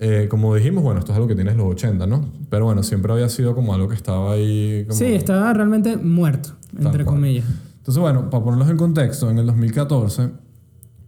[0.00, 2.24] Eh, como dijimos, bueno, esto es algo que tienes los 80, ¿no?
[2.50, 4.84] Pero bueno, siempre había sido como algo que estaba ahí.
[4.88, 7.44] Como Sí, estaba realmente muerto, entre comillas.
[7.78, 10.30] Entonces, bueno, para ponerlos en contexto, en el 2014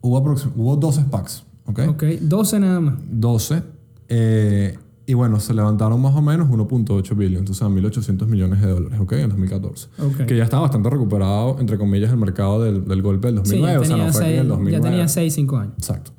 [0.03, 0.19] hubo,
[0.57, 1.81] hubo 12 SPACs, ¿ok?
[1.89, 2.95] Ok, 12 nada más.
[3.11, 3.63] 12.
[4.09, 8.67] eh, y bueno, se levantaron más o menos 1.8 billion, o sea, 1.800 millones de
[8.67, 9.13] dólares, ¿ok?
[9.13, 9.89] En el 2014.
[10.01, 10.27] Ok.
[10.27, 13.73] Que ya estaba bastante recuperado, entre comillas, el mercado del, del golpe del Sí, 2009,
[13.73, 14.83] ya o sea, tenía, no fue seis, el ya 2009.
[14.91, 15.75] tenía 6, 5 años.
[15.79, 16.11] Exacto.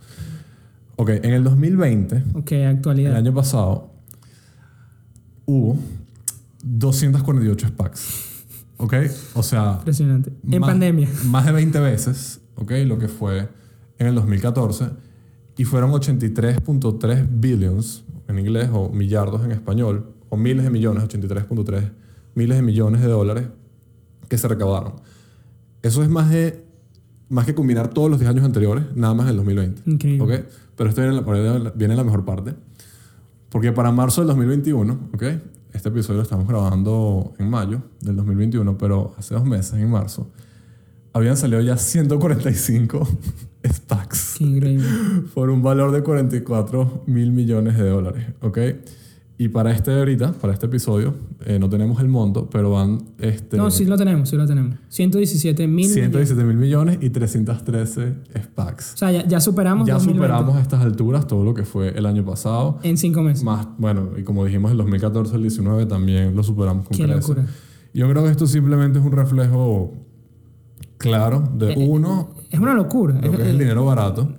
[0.98, 3.16] Ok, en el 2020, Ok, el actualidad.
[3.16, 3.92] año pasado,
[5.46, 5.78] hubo
[6.64, 8.24] 248 SPACs.
[8.78, 8.94] ¿Ok?
[9.34, 10.32] O sea, Impresionante.
[10.52, 11.10] En más- pandemia.
[11.26, 12.72] Más de 20 veces, ¿ok?
[12.86, 13.48] Lo que fue
[13.98, 14.90] en el 2014.
[15.58, 21.92] Y fueron 83.3 billions en inglés o millardos en español, o miles de millones, 83.3
[22.36, 23.48] miles de millones de dólares
[24.30, 24.94] que se recaudaron.
[25.82, 26.64] Eso es más de
[27.30, 29.82] más que combinar todos los 10 años anteriores, nada más en el 2020.
[29.90, 30.24] Increíble.
[30.40, 30.46] ¿ok?
[30.78, 32.54] Pero esto viene, en la- viene en la mejor parte.
[33.50, 35.24] Porque para marzo del 2021, ¿ok?
[35.74, 40.30] Este episodio lo estamos grabando en mayo del 2021, pero hace dos meses, en marzo,
[41.14, 43.08] habían salido ya 145
[43.64, 44.88] SPACs Qué increíble.
[45.34, 48.58] por un valor de 44 mil millones de dólares, ¿ok?
[49.40, 51.14] Y para este ahorita, para este episodio,
[51.46, 54.78] eh, no tenemos el monto, pero van este, No, sí lo tenemos, sí lo tenemos.
[54.90, 55.86] 117 mil.
[55.88, 58.94] 117 mil millones y 313 SPACs.
[58.96, 61.90] O sea, ya, ya superamos Ya 2020 superamos a estas alturas todo lo que fue
[61.90, 62.80] el año pasado.
[62.82, 63.44] en 5 meses.
[63.44, 67.28] Más, bueno, y como dijimos, el 2014, el 19 también lo superamos con Qué creces.
[67.30, 67.46] locura.
[67.94, 69.94] Yo creo que esto simplemente es un reflejo
[70.98, 73.14] claro de Eh, uno, Es una locura.
[73.22, 74.30] lo que es el dinero barato.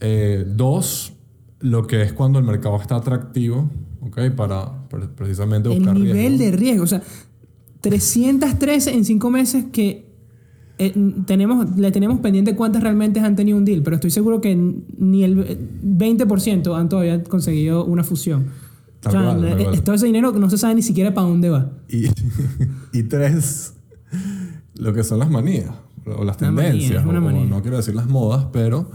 [0.00, 1.14] Eh, dos,
[1.60, 4.30] lo que es cuando el mercado está atractivo, ¿ok?
[4.36, 6.38] Para, pre- precisamente el buscar nivel riesgo.
[6.44, 6.84] de riesgo.
[6.84, 7.02] O sea,
[7.80, 10.10] 313 en 5 meses que
[10.78, 10.94] eh,
[11.26, 15.24] tenemos, le tenemos pendiente cuántas realmente han tenido un deal, pero estoy seguro que ni
[15.24, 15.36] el
[15.82, 18.46] 20% han todavía conseguido una fusión.
[19.00, 19.82] Tal o sea, cual, tal eh, cual.
[19.82, 21.70] todo ese dinero no se sabe ni siquiera para dónde va.
[21.88, 22.04] Y,
[22.98, 23.74] y tres,
[24.76, 25.70] lo que son las manías
[26.06, 27.04] o las Una manía, tendencias.
[27.06, 27.44] una o- manía.
[27.46, 28.90] no quiero decir las modas, pero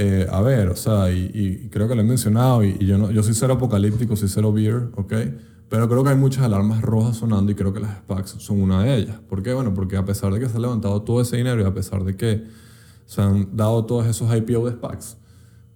[0.00, 2.98] eh, a ver, o sea, y, y creo que lo he mencionado, y, y yo,
[2.98, 5.12] no, yo soy cero apocalíptico, soy cero beer, ¿ok?
[5.68, 8.84] Pero creo que hay muchas alarmas rojas sonando y creo que las SPACs son una
[8.84, 9.16] de ellas.
[9.28, 9.52] ¿Por qué?
[9.52, 12.04] Bueno, porque a pesar de que se ha levantado todo ese dinero y a pesar
[12.04, 12.44] de que
[13.06, 15.16] se han dado todos esos IPO de SPACs,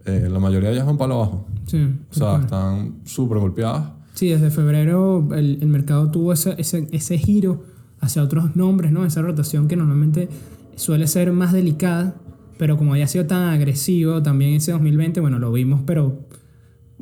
[0.07, 1.47] eh, la mayoría de ellas van para abajo.
[1.67, 3.91] Sí, O sea, están súper golpeadas.
[4.15, 7.65] Sí, desde febrero el, el mercado tuvo ese, ese, ese giro
[8.01, 9.05] hacia otros nombres, ¿no?
[9.05, 10.29] Esa rotación que normalmente
[10.75, 12.15] suele ser más delicada,
[12.63, 16.21] pero como había sido tan agresivo también ese 2020, bueno, lo vimos, pero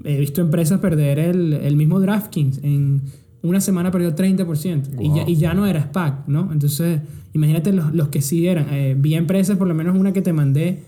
[0.05, 2.65] he visto empresas perder el, el mismo DraftKings.
[2.65, 3.03] En
[3.43, 6.51] una semana perdió 30% y, ya, y ya no era SPAC, ¿no?
[6.51, 7.03] Entonces,
[7.35, 8.69] imagínate los, los que sí eran.
[8.71, 10.79] Eh, vi empresas, por lo menos una que te mandé,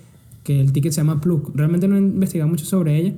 [0.43, 1.53] que el ticket se llama Plug.
[1.55, 3.13] Realmente no he investigado mucho sobre ella.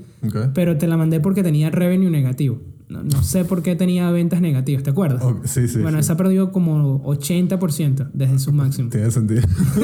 [0.54, 2.58] Pero te la mandé porque tenía revenue negativo.
[2.86, 5.22] No, no sé por qué tenía ventas negativas, ¿te acuerdas?
[5.44, 5.80] Sí, sí.
[5.80, 6.00] bueno, sí.
[6.00, 8.88] esa perdió como 80% desde su máximo.
[8.92, 9.40] Tiene sentido.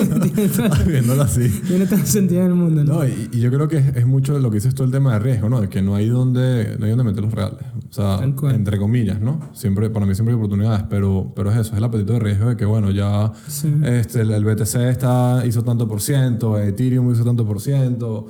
[0.84, 1.48] Tiene todo- así.
[1.66, 2.94] Tiene todo el sentido del mundo, ¿no?
[2.98, 4.90] No, y, y yo creo que es, es mucho de lo que dices tú el
[4.90, 5.60] tema de riesgo, ¿no?
[5.60, 7.58] De que no hay donde, no hay donde meter los reales.
[7.88, 8.20] O sea,
[8.52, 9.40] entre comillas, ¿no?
[9.54, 12.50] Siempre, para mí siempre hay oportunidades, pero, pero es eso, es el apetito de riesgo
[12.50, 13.72] de que, bueno, ya Sí.
[13.82, 18.26] este, el, el BTC está, hizo tanto por ciento, Ethereum hizo tanto por ciento.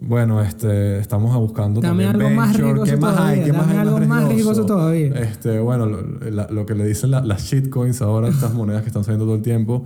[0.00, 2.72] Bueno, este, estamos buscando Dame también algo más venture.
[2.74, 3.16] riesgoso ¿Qué más hay?
[3.16, 5.08] todavía, ¿Qué más dame hay algo más riesgoso todavía.
[5.14, 8.88] Este, bueno, lo, la- lo que le dicen la- las shitcoins ahora, estas monedas que
[8.88, 9.84] están saliendo todo el tiempo,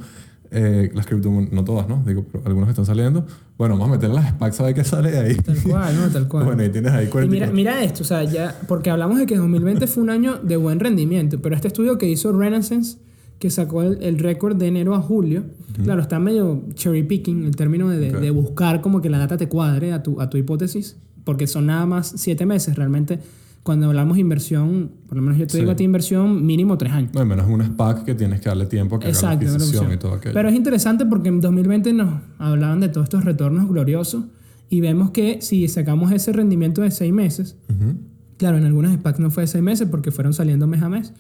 [0.51, 2.03] eh, las criptomonedas, no todas, ¿no?
[2.07, 3.27] Digo, pero algunas que están saliendo.
[3.59, 5.35] Bueno, vamos a meter las SPACs a ver qué sale de ahí.
[5.37, 6.09] Tal cual, ¿no?
[6.09, 6.45] Tal cual.
[6.47, 9.27] Bueno, y tienes ahí Y 40 mira, mira esto, o sea, ya, porque hablamos de
[9.27, 12.97] que 2020 fue un año de buen rendimiento, pero este estudio que hizo Renaissance,
[13.39, 15.45] que sacó el, el récord de enero a julio,
[15.85, 18.21] claro, está medio cherry picking, el término de, de- Ok.
[18.21, 21.67] de buscar como que la data te cuadre a tu, a tu hipótesis, porque son
[21.67, 23.21] nada más siete meses, realmente
[23.63, 25.59] cuando hablamos inversión, por lo menos yo te Sí.
[25.59, 27.13] digo a ti inversión mínimo tres años.
[27.15, 29.47] No, y menos un SPAC que tienes que darle tiempo a que haga la Exacto,
[29.47, 29.93] adquisición opción.
[29.99, 30.33] y todo aquello.
[30.35, 34.25] Pero es interesante porque en 2020 nos hablaban de todos estos retornos gloriosos
[34.71, 37.99] y vemos que si sacamos ese rendimiento de seis meses, Ujú.
[38.39, 41.13] claro, en algunas SPACs no fue de seis meses porque fueron saliendo mes a mes,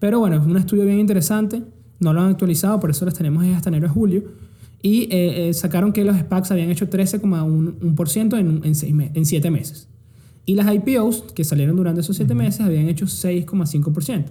[0.00, 1.62] pero bueno, es un estudio bien interesante,
[2.00, 4.24] no lo han actualizado, por eso los tenemos hasta enero y julio,
[4.82, 9.26] y eh, eh, sacaron que los SPACs habían hecho 13,1% en, en, seis me- en
[9.26, 9.88] siete meses.
[10.46, 14.24] Y las IPOs, que salieron durante esos siete meses, habían hecho 6,5%.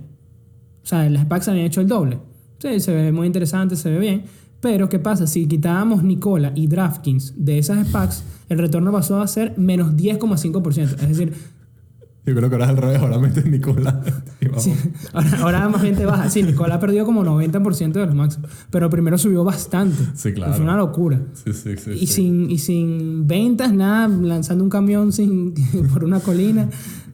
[0.83, 2.19] O sea, las SPACs habían hecho el doble.
[2.57, 4.23] Sí, se ve muy interesante, se ve bien.
[4.59, 5.27] Pero, ¿qué pasa?
[5.27, 10.81] Si quitábamos Nicola y DraftKings de esas SPACs, el retorno pasó a ser menos 10,5%.
[10.83, 11.33] Es decir,
[12.25, 13.95] Yo creo que ahora es al revés, ahora metes Nicolás.
[14.57, 14.73] sí,
[15.13, 16.29] ahora, ahora más bien te baja.
[16.29, 18.51] Sí, Nicola ha perdido como 90% de los máximos.
[18.69, 19.97] Pero primero subió bastante.
[20.15, 20.53] Sí, claro.
[20.53, 21.21] Fue una locura.
[21.33, 21.91] Sí, sí, sí.
[21.91, 22.07] Y, sí.
[22.07, 25.53] sin, y sin ventas, nada, lanzando un camión sin,
[25.93, 26.69] por una colina,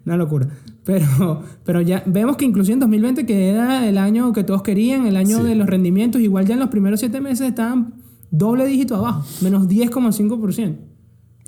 [0.06, 0.48] una locura.
[0.84, 5.08] Pero, pero ya vemos que incluso en 2020, que era el año que todos querían,
[5.08, 5.44] el año Sí.
[5.44, 7.96] de los rendimientos, igual ya en los primeros siete meses estaban
[8.32, 10.76] doble dígito abajo, menos 10,5%.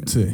[0.06, 0.26] Sí.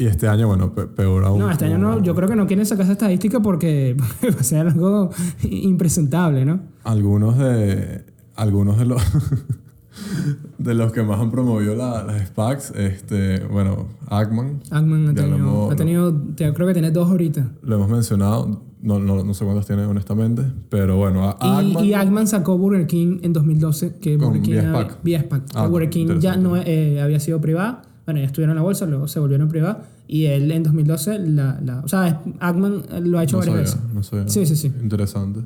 [0.00, 1.40] Y este año, bueno, pe- peor aún.
[1.40, 4.42] No, este año no, yo creo que no quieren sacar esa estadística porque, va a
[4.42, 5.10] ser algo
[5.42, 6.60] impresentable, ¿no?
[6.84, 8.04] Algunos de.
[8.34, 9.02] Algunos de los.
[10.58, 15.36] de los que más han promovido la- las SPACs, este, bueno, Ackman, Ackman ha tenido,
[15.36, 17.50] hemos- ha tenido te- creo que tiene dos ahorita.
[17.62, 21.84] lo hemos mencionado, no, no, no sé cuántas tiene honestamente, pero bueno, a- Y, Ackman,
[21.84, 24.98] y Ackman sacó Burger King en 2012, que Burger King vía SPAC.
[25.02, 25.42] vía SPAC.
[25.54, 28.86] Ah, Burger King ya no eh, había sido privada, bueno, ya estuvieron en la bolsa,
[28.86, 33.24] luego se volvieron privada, y él en 2012, la, la, o sea, Ackman lo ha
[33.24, 33.94] hecho no varias sabía, veces.
[33.94, 34.28] no sabía.
[34.28, 34.72] Sí, sí, sí.
[34.82, 35.40] Interesante.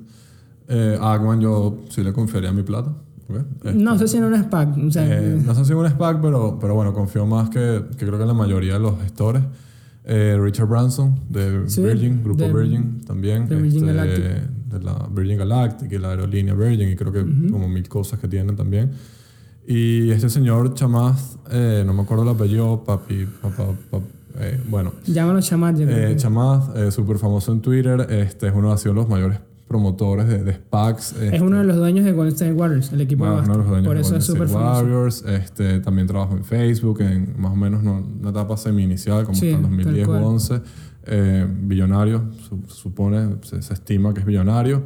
[0.68, 2.90] Eh, Ackman yo sí le confiaría mi plata.
[3.28, 3.36] ¿ok?
[3.64, 6.20] Este, No sé si era una SPAC, o sea, Eh, no sé si un SPAC,
[6.22, 9.42] pero, pero bueno, confío más que, que creo que la mayoría de los gestores.
[10.06, 13.48] Eh, Richard Branson de Sí, Virgin, Grupo de- Virgin también.
[13.48, 14.24] de Virgin este, Galactic.
[14.70, 18.28] De la Virgin Galactic y la aerolínea Virgin y creo que como mil cosas que
[18.28, 18.90] tienen también.
[19.66, 24.02] Y este señor Chamaz, eh, no me acuerdo el apellido, papi, papá, pap-
[24.38, 25.40] eh, bueno, llámalo
[25.86, 29.38] creo eh, Chamaz, eh, súper famoso en Twitter, este es uno ha sido los mayores
[29.66, 31.14] promotores de, de SPACs.
[31.32, 33.58] es uno de los dueños de Golden State Warriors, el equipo Bueno, de uno de
[33.60, 34.80] los dueños Por de eso es súper State famoso.
[34.82, 35.24] Warriors.
[35.26, 39.46] Este, también trabajo en Facebook, en más o menos no- una etapa semi-inicial, como Sí,
[39.48, 40.22] el tal 2010 o cual.
[40.24, 40.60] 11.
[41.06, 44.82] Eh, billonario, su- supone, se, se estima que es billonario.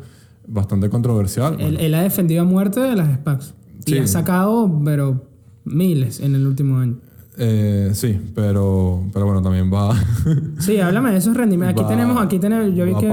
[0.47, 1.55] Bastante controversial.
[1.55, 1.79] Él, bueno.
[1.81, 3.55] él ha defendido a muerte de las SPACs.
[3.87, 5.25] Y ha sacado, pero
[5.65, 6.97] miles en el último año.
[7.41, 9.95] Eh, sí, pero, pero bueno, también va.
[10.59, 11.75] Sí, háblame de esos rendimientos.
[11.75, 13.07] Aquí Va- tenemos, aquí tenemos, yo vi que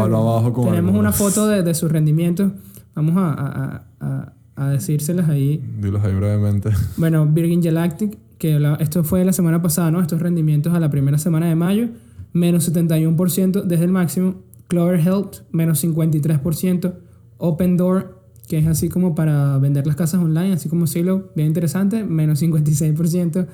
[0.65, 2.51] tenemos una foto de, de sus rendimientos.
[2.95, 5.63] Vamos a, a, a, a decírselas ahí.
[5.79, 6.71] Dilos ahí brevemente.
[6.97, 10.01] Bueno, Virgin Galactic, que la- esto fue la semana pasada, ¿no?
[10.01, 11.89] Estos rendimientos a la primera semana de mayo,
[12.33, 14.35] menos 71% desde el máximo.
[14.67, 16.93] Clover Health, menos 53%.
[17.37, 21.47] Open Door, que es así como para vender las casas online, así como Silo, bien
[21.47, 23.47] interesante, menos 56%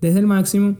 [0.00, 0.76] desde el máximo.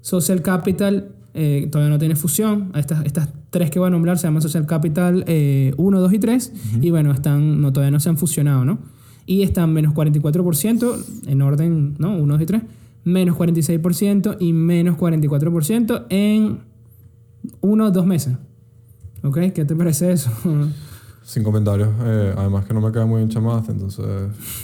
[0.00, 2.72] Social Capital eh, todavía no tiene fusión.
[2.74, 6.18] Estas, estas tres que voy a nombrar se llaman Social Capital eh, 1, 2 y
[6.18, 6.52] 3.
[6.80, 8.78] Y bueno, están, no, todavía no se han fusionado, ¿no?
[9.26, 12.16] Y están menos 44% en orden, ¿no?
[12.16, 12.62] 1, 2 y 3.
[13.04, 16.60] Menos 46% y menos 44% en
[17.60, 18.36] 1 2 meses.
[19.22, 19.38] ¿Ok?
[19.54, 20.30] ¿Qué te parece eso?
[21.28, 21.90] Sin comentarios.
[22.06, 24.06] Eh, además que no me cae muy bien Chamaz, entonces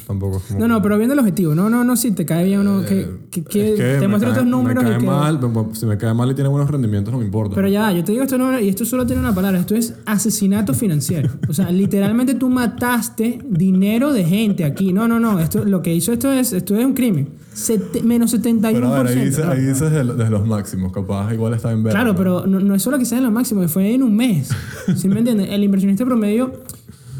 [0.07, 0.61] tampoco es como...
[0.61, 1.55] No, no, pero viendo el objetivo.
[1.55, 2.87] No, no, no, si te cae bien o no.
[2.87, 5.39] Que, que, que Es que te muestro cae- estos números Me cae mal,
[5.75, 7.55] si me cae mal y tiene buenos rendimientos, no me importa.
[7.55, 9.59] Pero ya, yo te digo estos números y esto solo tiene una palabra.
[9.61, 11.29] Esto es asesinato financiero.
[11.51, 14.95] O sea, literalmente tú mataste dinero de gente aquí.
[14.95, 15.39] No, no, no.
[15.41, 17.29] Esto, lo que hizo esto es, esto es un crimen.
[17.55, 18.73] Sete- menos 71%.
[18.73, 21.83] Pero a ver, ahí dices, ahí dices de, desde los máximos, capaz igual está en
[21.85, 21.97] verde.
[21.97, 24.51] Claro, pero no, no es solo que sea en lo máximo, fue en un mes.
[24.97, 25.49] ¿Sí me entiendes?
[25.51, 26.53] El inversionista promedio,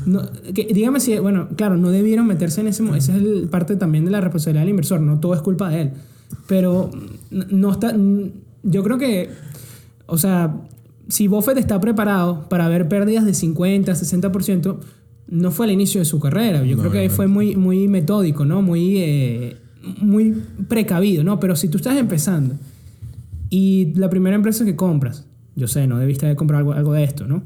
[0.07, 3.77] no, que, dígame si, bueno, claro, no debieron meterse en ese Esa es el- parte
[3.77, 5.91] también de la responsabilidad del inversor, no todo es culpa de él.
[6.49, 6.91] Pero
[7.31, 7.95] no está,
[8.65, 9.31] yo creo que,
[10.07, 10.57] o sea,
[11.09, 14.79] si Buffett está preparado para ver pérdidas de 50, 60%,
[15.29, 16.65] no fue al inicio de su carrera.
[16.65, 17.15] Yo No, creo que obviamente.
[17.15, 18.63] fue muy, muy metódico, ¿no?
[18.63, 19.57] Muy, eh,
[20.01, 21.41] muy precavido, ¿no?
[21.41, 22.57] Pero si tú estás empezando
[23.51, 27.05] y la primera empresa que compras, yo sé, no debiste haber comprado algo, algo de
[27.05, 27.43] esto, ¿no?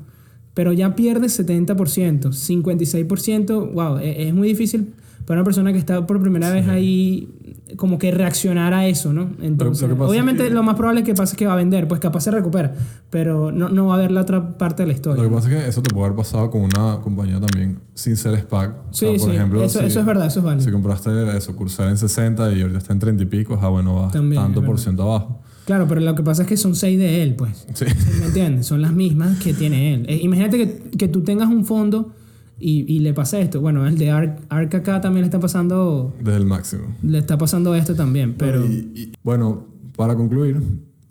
[0.55, 4.93] Pero ya pierdes 70%, 56%, wow, es muy difícil
[5.25, 7.29] para una persona que está por primera vez ahí
[7.77, 9.31] como que reaccionar a eso, ¿no?
[9.43, 11.57] Entonces, lo pasa es obviamente que- lo más probable que pase es que va a
[11.57, 12.75] vender, pues capaz se recupera,
[13.11, 15.23] pero no, no va a haber la otra parte de la Lo historia.
[15.25, 18.39] que pasa es que eso te puede haber pasado con una compañía también sin ser
[18.39, 18.71] SPAC.
[18.71, 20.65] O Sí, sea, por sí, ejemplo, eso, si, eso es verdad, eso es válido.
[20.65, 23.95] Si compraste eso, Cursar en 60 y ahorita está en 30 y pico, ah, bueno,
[23.97, 25.41] va También, tanto por ciento abajo.
[25.67, 27.67] Claro, pero lo que pasa es que son seis de él, pues.
[27.75, 27.85] Sí.
[28.21, 28.67] ¿Me entiendes?
[28.67, 30.07] Son las mismas que tiene él.
[30.09, 32.13] Eh, imagínate que, que tú tengas un fondo
[32.59, 33.61] y, y le pasa esto.
[33.61, 36.15] Bueno, el de Arc acá también le está pasando.
[36.21, 36.85] Desde el máximo.
[37.03, 38.65] Le está pasando esto también, pero.
[38.67, 39.67] Y- y- bueno,
[39.97, 40.61] para concluir,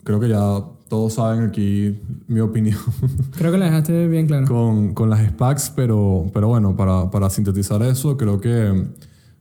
[0.03, 2.77] creo que ya todos saben aquí mi opinión
[3.38, 4.47] Creo que la dejaste bien claro.
[4.47, 8.86] con, con las SPACs, pero, pero bueno, para, para sintetizar eso, creo que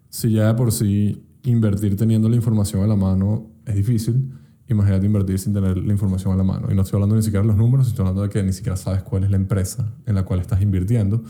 [0.08, 4.32] si ya de por sí invertir teniendo la información a la mano es difícil,
[4.68, 6.66] imagínate invertir sin tener la información a la mano.
[6.70, 8.76] Y no estoy hablando ni siquiera de los números, estoy hablando de que ni siquiera
[8.76, 11.22] sabes cuál es la empresa en la cual estás invirtiendo.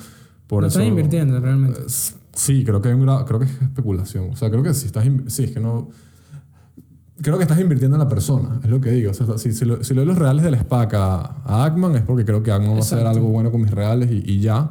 [0.46, 1.80] Por no eso, estás invirtiendo realmente.
[2.34, 4.30] Sí, creo que hay un gra- creo que es especulación.
[4.30, 5.88] O sea, creo que si estás sí, es que no
[7.22, 9.10] creo que estás invirtiendo en la persona, es lo que digo.
[9.10, 11.96] O sea, si, si, lo- si le doy los reales del SPAC a, a Ackman
[11.96, 13.18] es porque creo que Ackman va a hacer Exacto.
[13.18, 14.70] algo bueno con mis reales y, y ya.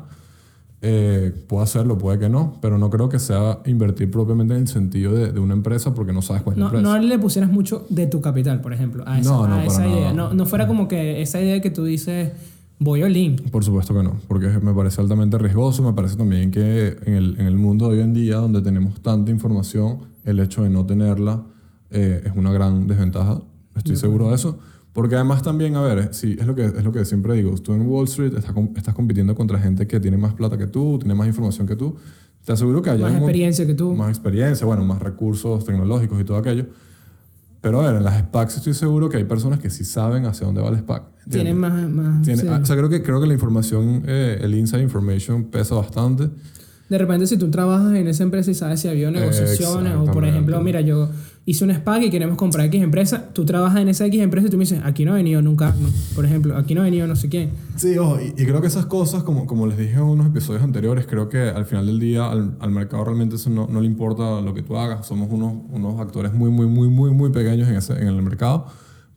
[0.88, 4.68] Eh, puede hacerlo, puede que no, pero no creo que sea invertir propiamente en el
[4.68, 6.98] sentido de, de una empresa porque no sabes cuál es la No, empresa.
[7.00, 9.88] no le pusieras mucho de tu capital, por ejemplo, a esa, No, no, a esa
[9.88, 10.14] idea.
[10.14, 12.34] No, no fuera como que esa idea que tú dices,
[12.80, 13.36] voy all in.
[13.52, 15.84] Por supuesto que no, porque me parece altamente riesgoso.
[15.84, 19.02] Me parece también que en el, en el mundo de hoy en día, donde tenemos
[19.02, 21.44] tanta información, el hecho de no tenerla
[21.92, 23.42] eh, es una gran desventaja.
[23.76, 24.58] Estoy seguro de eso.
[24.94, 27.54] Porque además también, a ver, sí, es lo que, es lo que siempre digo.
[27.58, 30.98] Tú en Wall Street estás, estás compitiendo contra gente que tiene más plata que tú,
[31.00, 31.98] tiene más información que tú.
[32.46, 33.94] Te aseguro que hay Más experiencia que tú.
[33.94, 36.68] más experiencia, bueno, más recursos tecnológicos y todo aquello.
[37.66, 40.46] Pero a ver, en las SPACs estoy seguro que hay personas que sí saben hacia
[40.46, 41.02] dónde va el SPAC.
[41.32, 41.74] Tienen más...
[41.90, 42.34] más sí.
[42.48, 46.30] ah, o sea, creo que, creo que la información, eh, el inside information pesa bastante.
[46.88, 50.24] De repente, si tú trabajas en esa empresa y sabes si había negociaciones, o por
[50.24, 51.10] ejemplo, mira, yo
[51.44, 54.50] hice un SPAC y queremos comprar X empresa, tú trabajas en esa X empresa y
[54.52, 57.08] tú me dices, aquí no ha venido nunca, Ackman, por ejemplo, aquí no ha venido
[57.08, 57.52] no sé quién.
[57.76, 60.64] Sí, ojo, y, y creo que esas cosas, como, como les dije en unos episodios
[60.64, 63.88] anteriores, creo que al final del día al, al mercado realmente eso no, no le
[63.88, 65.08] importa lo que tú hagas.
[65.08, 68.68] Somos unos, unos actores muy, muy, muy, muy, muy pequeños en, ese, en el mercado,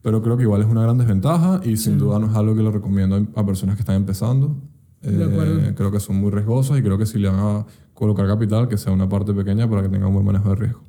[0.03, 2.63] pero creo que igual es una gran desventaja y sin duda no es algo que
[2.63, 4.57] le recomiendo a personas que están empezando.
[5.03, 5.61] De acuerdo.
[5.61, 8.69] Eh, creo que son muy riesgosas y creo que si le van a colocar capital,
[8.69, 10.83] que sea una parte pequeña para que tenga un buen manejo de riesgo.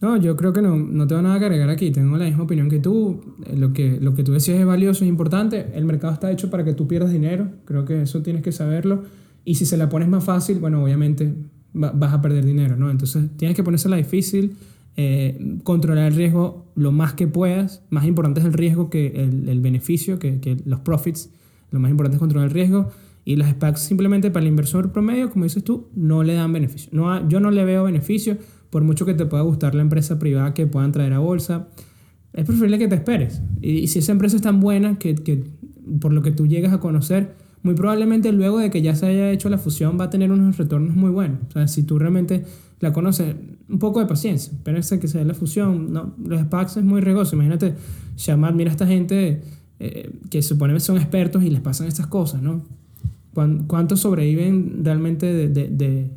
[0.00, 1.92] No, yo creo que no, no tengo nada que agregar aquí.
[1.92, 3.20] Tengo la misma opinión que tú.
[3.46, 5.70] Eh, Lo que, lo que tú decías es valioso, es importante.
[5.74, 7.48] El mercado está hecho para que tú pierdas dinero.
[7.66, 9.04] Creo que eso tienes que saberlo.
[9.44, 11.32] Y si se la pones más fácil, bueno, obviamente
[11.80, 12.90] va- vas a perder dinero, ¿no?
[12.90, 14.56] Entonces tienes que ponérsela difícil,
[14.96, 17.82] eh, controlar el riesgo lo más que puedas.
[17.90, 21.30] Más importante es el riesgo que el, el beneficio, que, que los profits.
[21.70, 22.90] Lo más importante es controlar el riesgo.
[23.24, 26.90] Y las SPACs simplemente para el inversor promedio, como dices tú, no le dan beneficio.
[26.92, 28.36] No, yo no le veo beneficio,
[28.70, 31.68] por mucho que te pueda gustar la empresa privada que puedan traer a bolsa.
[32.32, 33.42] Es preferible que te esperes.
[33.60, 35.44] Y, y si esa empresa es tan buena que, que
[36.00, 39.30] por lo que tú llegas a conocer, muy probablemente luego de que ya se haya
[39.30, 41.38] hecho la fusión va a tener unos retornos muy buenos.
[41.48, 42.44] O sea, si tú realmente
[42.80, 43.36] la conoces,
[43.68, 44.52] un poco de paciencia.
[44.52, 45.92] Espérense que se dé la fusión.
[45.92, 47.36] No, los SPACs es muy riesgoso.
[47.36, 47.74] Imagínate,
[48.16, 49.42] llamar, mira a esta gente
[49.78, 52.64] eh, que supone que son expertos y les pasan estas cosas, ¿no?
[53.34, 56.10] ¿Cuán- ¿Cuántos sobreviven realmente de, de- de-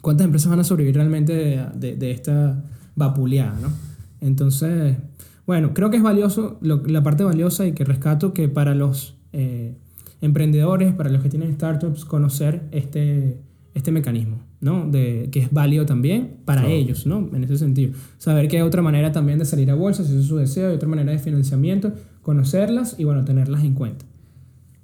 [0.00, 3.68] ¿Cuántas empresas van a sobrevivir realmente de, de- de esta vapuleada, ¿no?
[4.20, 4.96] Entonces,
[5.46, 9.16] bueno, creo que es valioso, lo- la parte valiosa y que rescato que para los
[9.32, 9.76] eh,
[10.20, 13.38] emprendedores, para los que tienen startups, conocer este,
[13.74, 14.88] este mecanismo, ¿no?
[14.90, 16.74] De, que es válido también para Claro.
[16.74, 17.28] ellos, ¿no?
[17.34, 17.92] En ese sentido.
[18.18, 20.70] Saber que hay otra manera también de salir a bolsa, si eso es su deseo,
[20.70, 24.04] hay otra manera de financiamiento, conocerlas y, bueno, tenerlas en cuenta.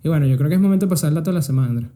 [0.02, 1.90] Y bueno, yo creo que es momento de pasar el dato de la semana, Andrés.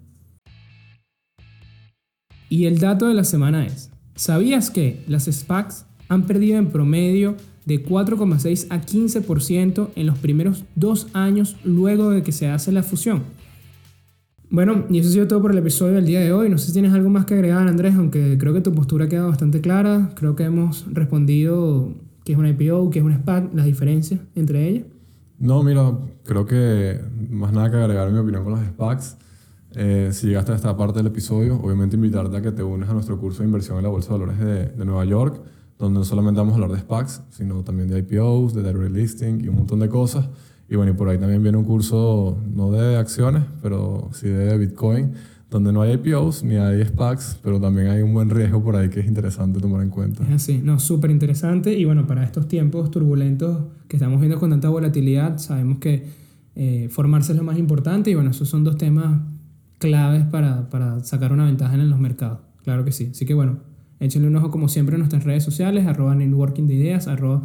[2.48, 7.36] Y el dato de la semana es, ¿sabías que las SPACs han perdido en promedio
[7.64, 12.84] de 4,6 a 15% en los primeros dos años luego de que se hace la
[12.84, 13.24] fusión?
[14.48, 16.48] Bueno, y eso ha sido todo por el episodio del día de hoy.
[16.48, 19.08] No sé si tienes algo más que agregar, Andrés, aunque creo que tu postura ha
[19.08, 20.10] quedado bastante clara.
[20.14, 21.92] Creo que hemos respondido
[22.24, 24.84] qué es una IPO, qué es una SPAC, las diferencias entre ellas.
[25.38, 25.92] No, mira,
[26.24, 26.98] creo que
[27.30, 29.16] más nada que agregar mi opinión con las SPACs.
[29.72, 32.94] Eh, si llegaste a esta parte del episodio, obviamente invitarte a que te unes a
[32.94, 35.42] nuestro curso de inversión en la Bolsa de Valores de, de Nueva York,
[35.78, 39.44] donde no solamente vamos a hablar de SPACs, sino también de IPOs, de direct listing
[39.44, 40.26] y un montón de cosas.
[40.70, 44.56] Y bueno, y por ahí también viene un curso, no de acciones, pero sí de
[44.56, 45.12] Bitcoin,
[45.50, 48.88] donde no hay IPOs ni hay SPACs, pero también hay un buen riesgo por ahí
[48.88, 50.24] que es interesante tomar en cuenta.
[50.24, 51.78] Es así, no, súper interesante.
[51.78, 56.04] Y bueno, para estos tiempos turbulentos que estamos viendo con tanta volatilidad, sabemos que
[56.56, 58.10] eh, formarse es lo más importante.
[58.10, 59.20] Y bueno, esos son dos temas
[59.78, 62.40] claves para, para sacar una ventaja en los mercados.
[62.64, 63.08] Claro que sí.
[63.12, 63.58] Así que bueno,
[64.00, 67.42] échenle un ojo como siempre en nuestras redes sociales, arroba networking de ideas, arroba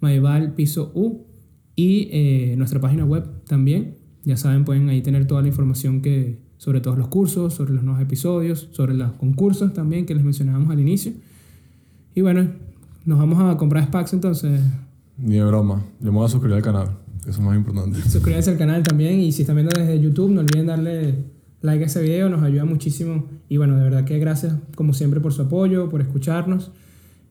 [0.00, 1.26] Maival Piso U
[1.76, 3.96] y eh, nuestra página web también.
[4.24, 7.82] Ya saben, pueden ahí tener toda la información que, sobre todos los cursos, sobre los
[7.82, 11.12] nuevos episodios, sobre los concursos también que les mencionábamos al inicio.
[12.14, 12.48] Y bueno,
[13.04, 14.62] nos vamos a comprar SPACs entonces.
[15.18, 15.84] Ni de broma.
[16.00, 16.88] Yo me voy a suscribir al canal,
[17.22, 18.00] que eso es más importante.
[18.08, 21.16] Suscríbanse al canal también y si están viendo desde YouTube, no olviden darle
[21.60, 23.26] like a ese video, nos ayuda muchísimo.
[23.50, 26.72] Y bueno, de verdad que gracias como siempre por su apoyo, por escucharnos.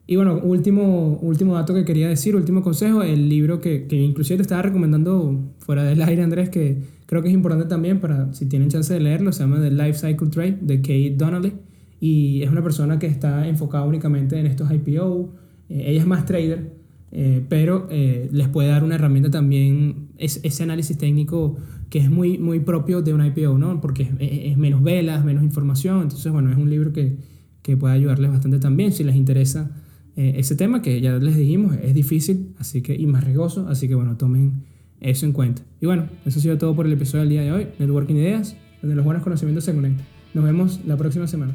[0.06, 4.36] Y bueno, último, último dato que quería decir, último consejo, el libro que, que inclusive
[4.36, 8.46] te estaba recomendando fuera del aire, Andrés, que creo que es importante también para si
[8.46, 11.52] tienen chance de leerlo, se llama The Life Cycle Trade de Kate Donnelly.
[12.00, 15.32] Y es una persona que está enfocada únicamente en estos IPO,
[15.68, 16.74] eh, ella es más trader,
[17.12, 21.56] eh, pero eh, les puede dar una herramienta también, es, ese análisis técnico
[21.90, 23.80] que es muy, muy propio de un IPO, ¿no?
[23.80, 27.16] Porque es, es, menos velas, menos información, entonces bueno, es un libro que,
[27.62, 29.70] que puede ayudarles bastante también si les interesa
[30.16, 33.96] ese tema que ya les dijimos, es difícil así que, y más riesgoso, así que
[33.96, 34.62] bueno, tomen
[35.00, 35.62] eso en cuenta.
[35.80, 38.56] Y bueno, eso ha sido todo por el episodio del día de hoy, Networking Ideas,
[38.80, 40.06] donde los buenos conocimientos se conectan.
[40.34, 41.54] Nos vemos la próxima semana.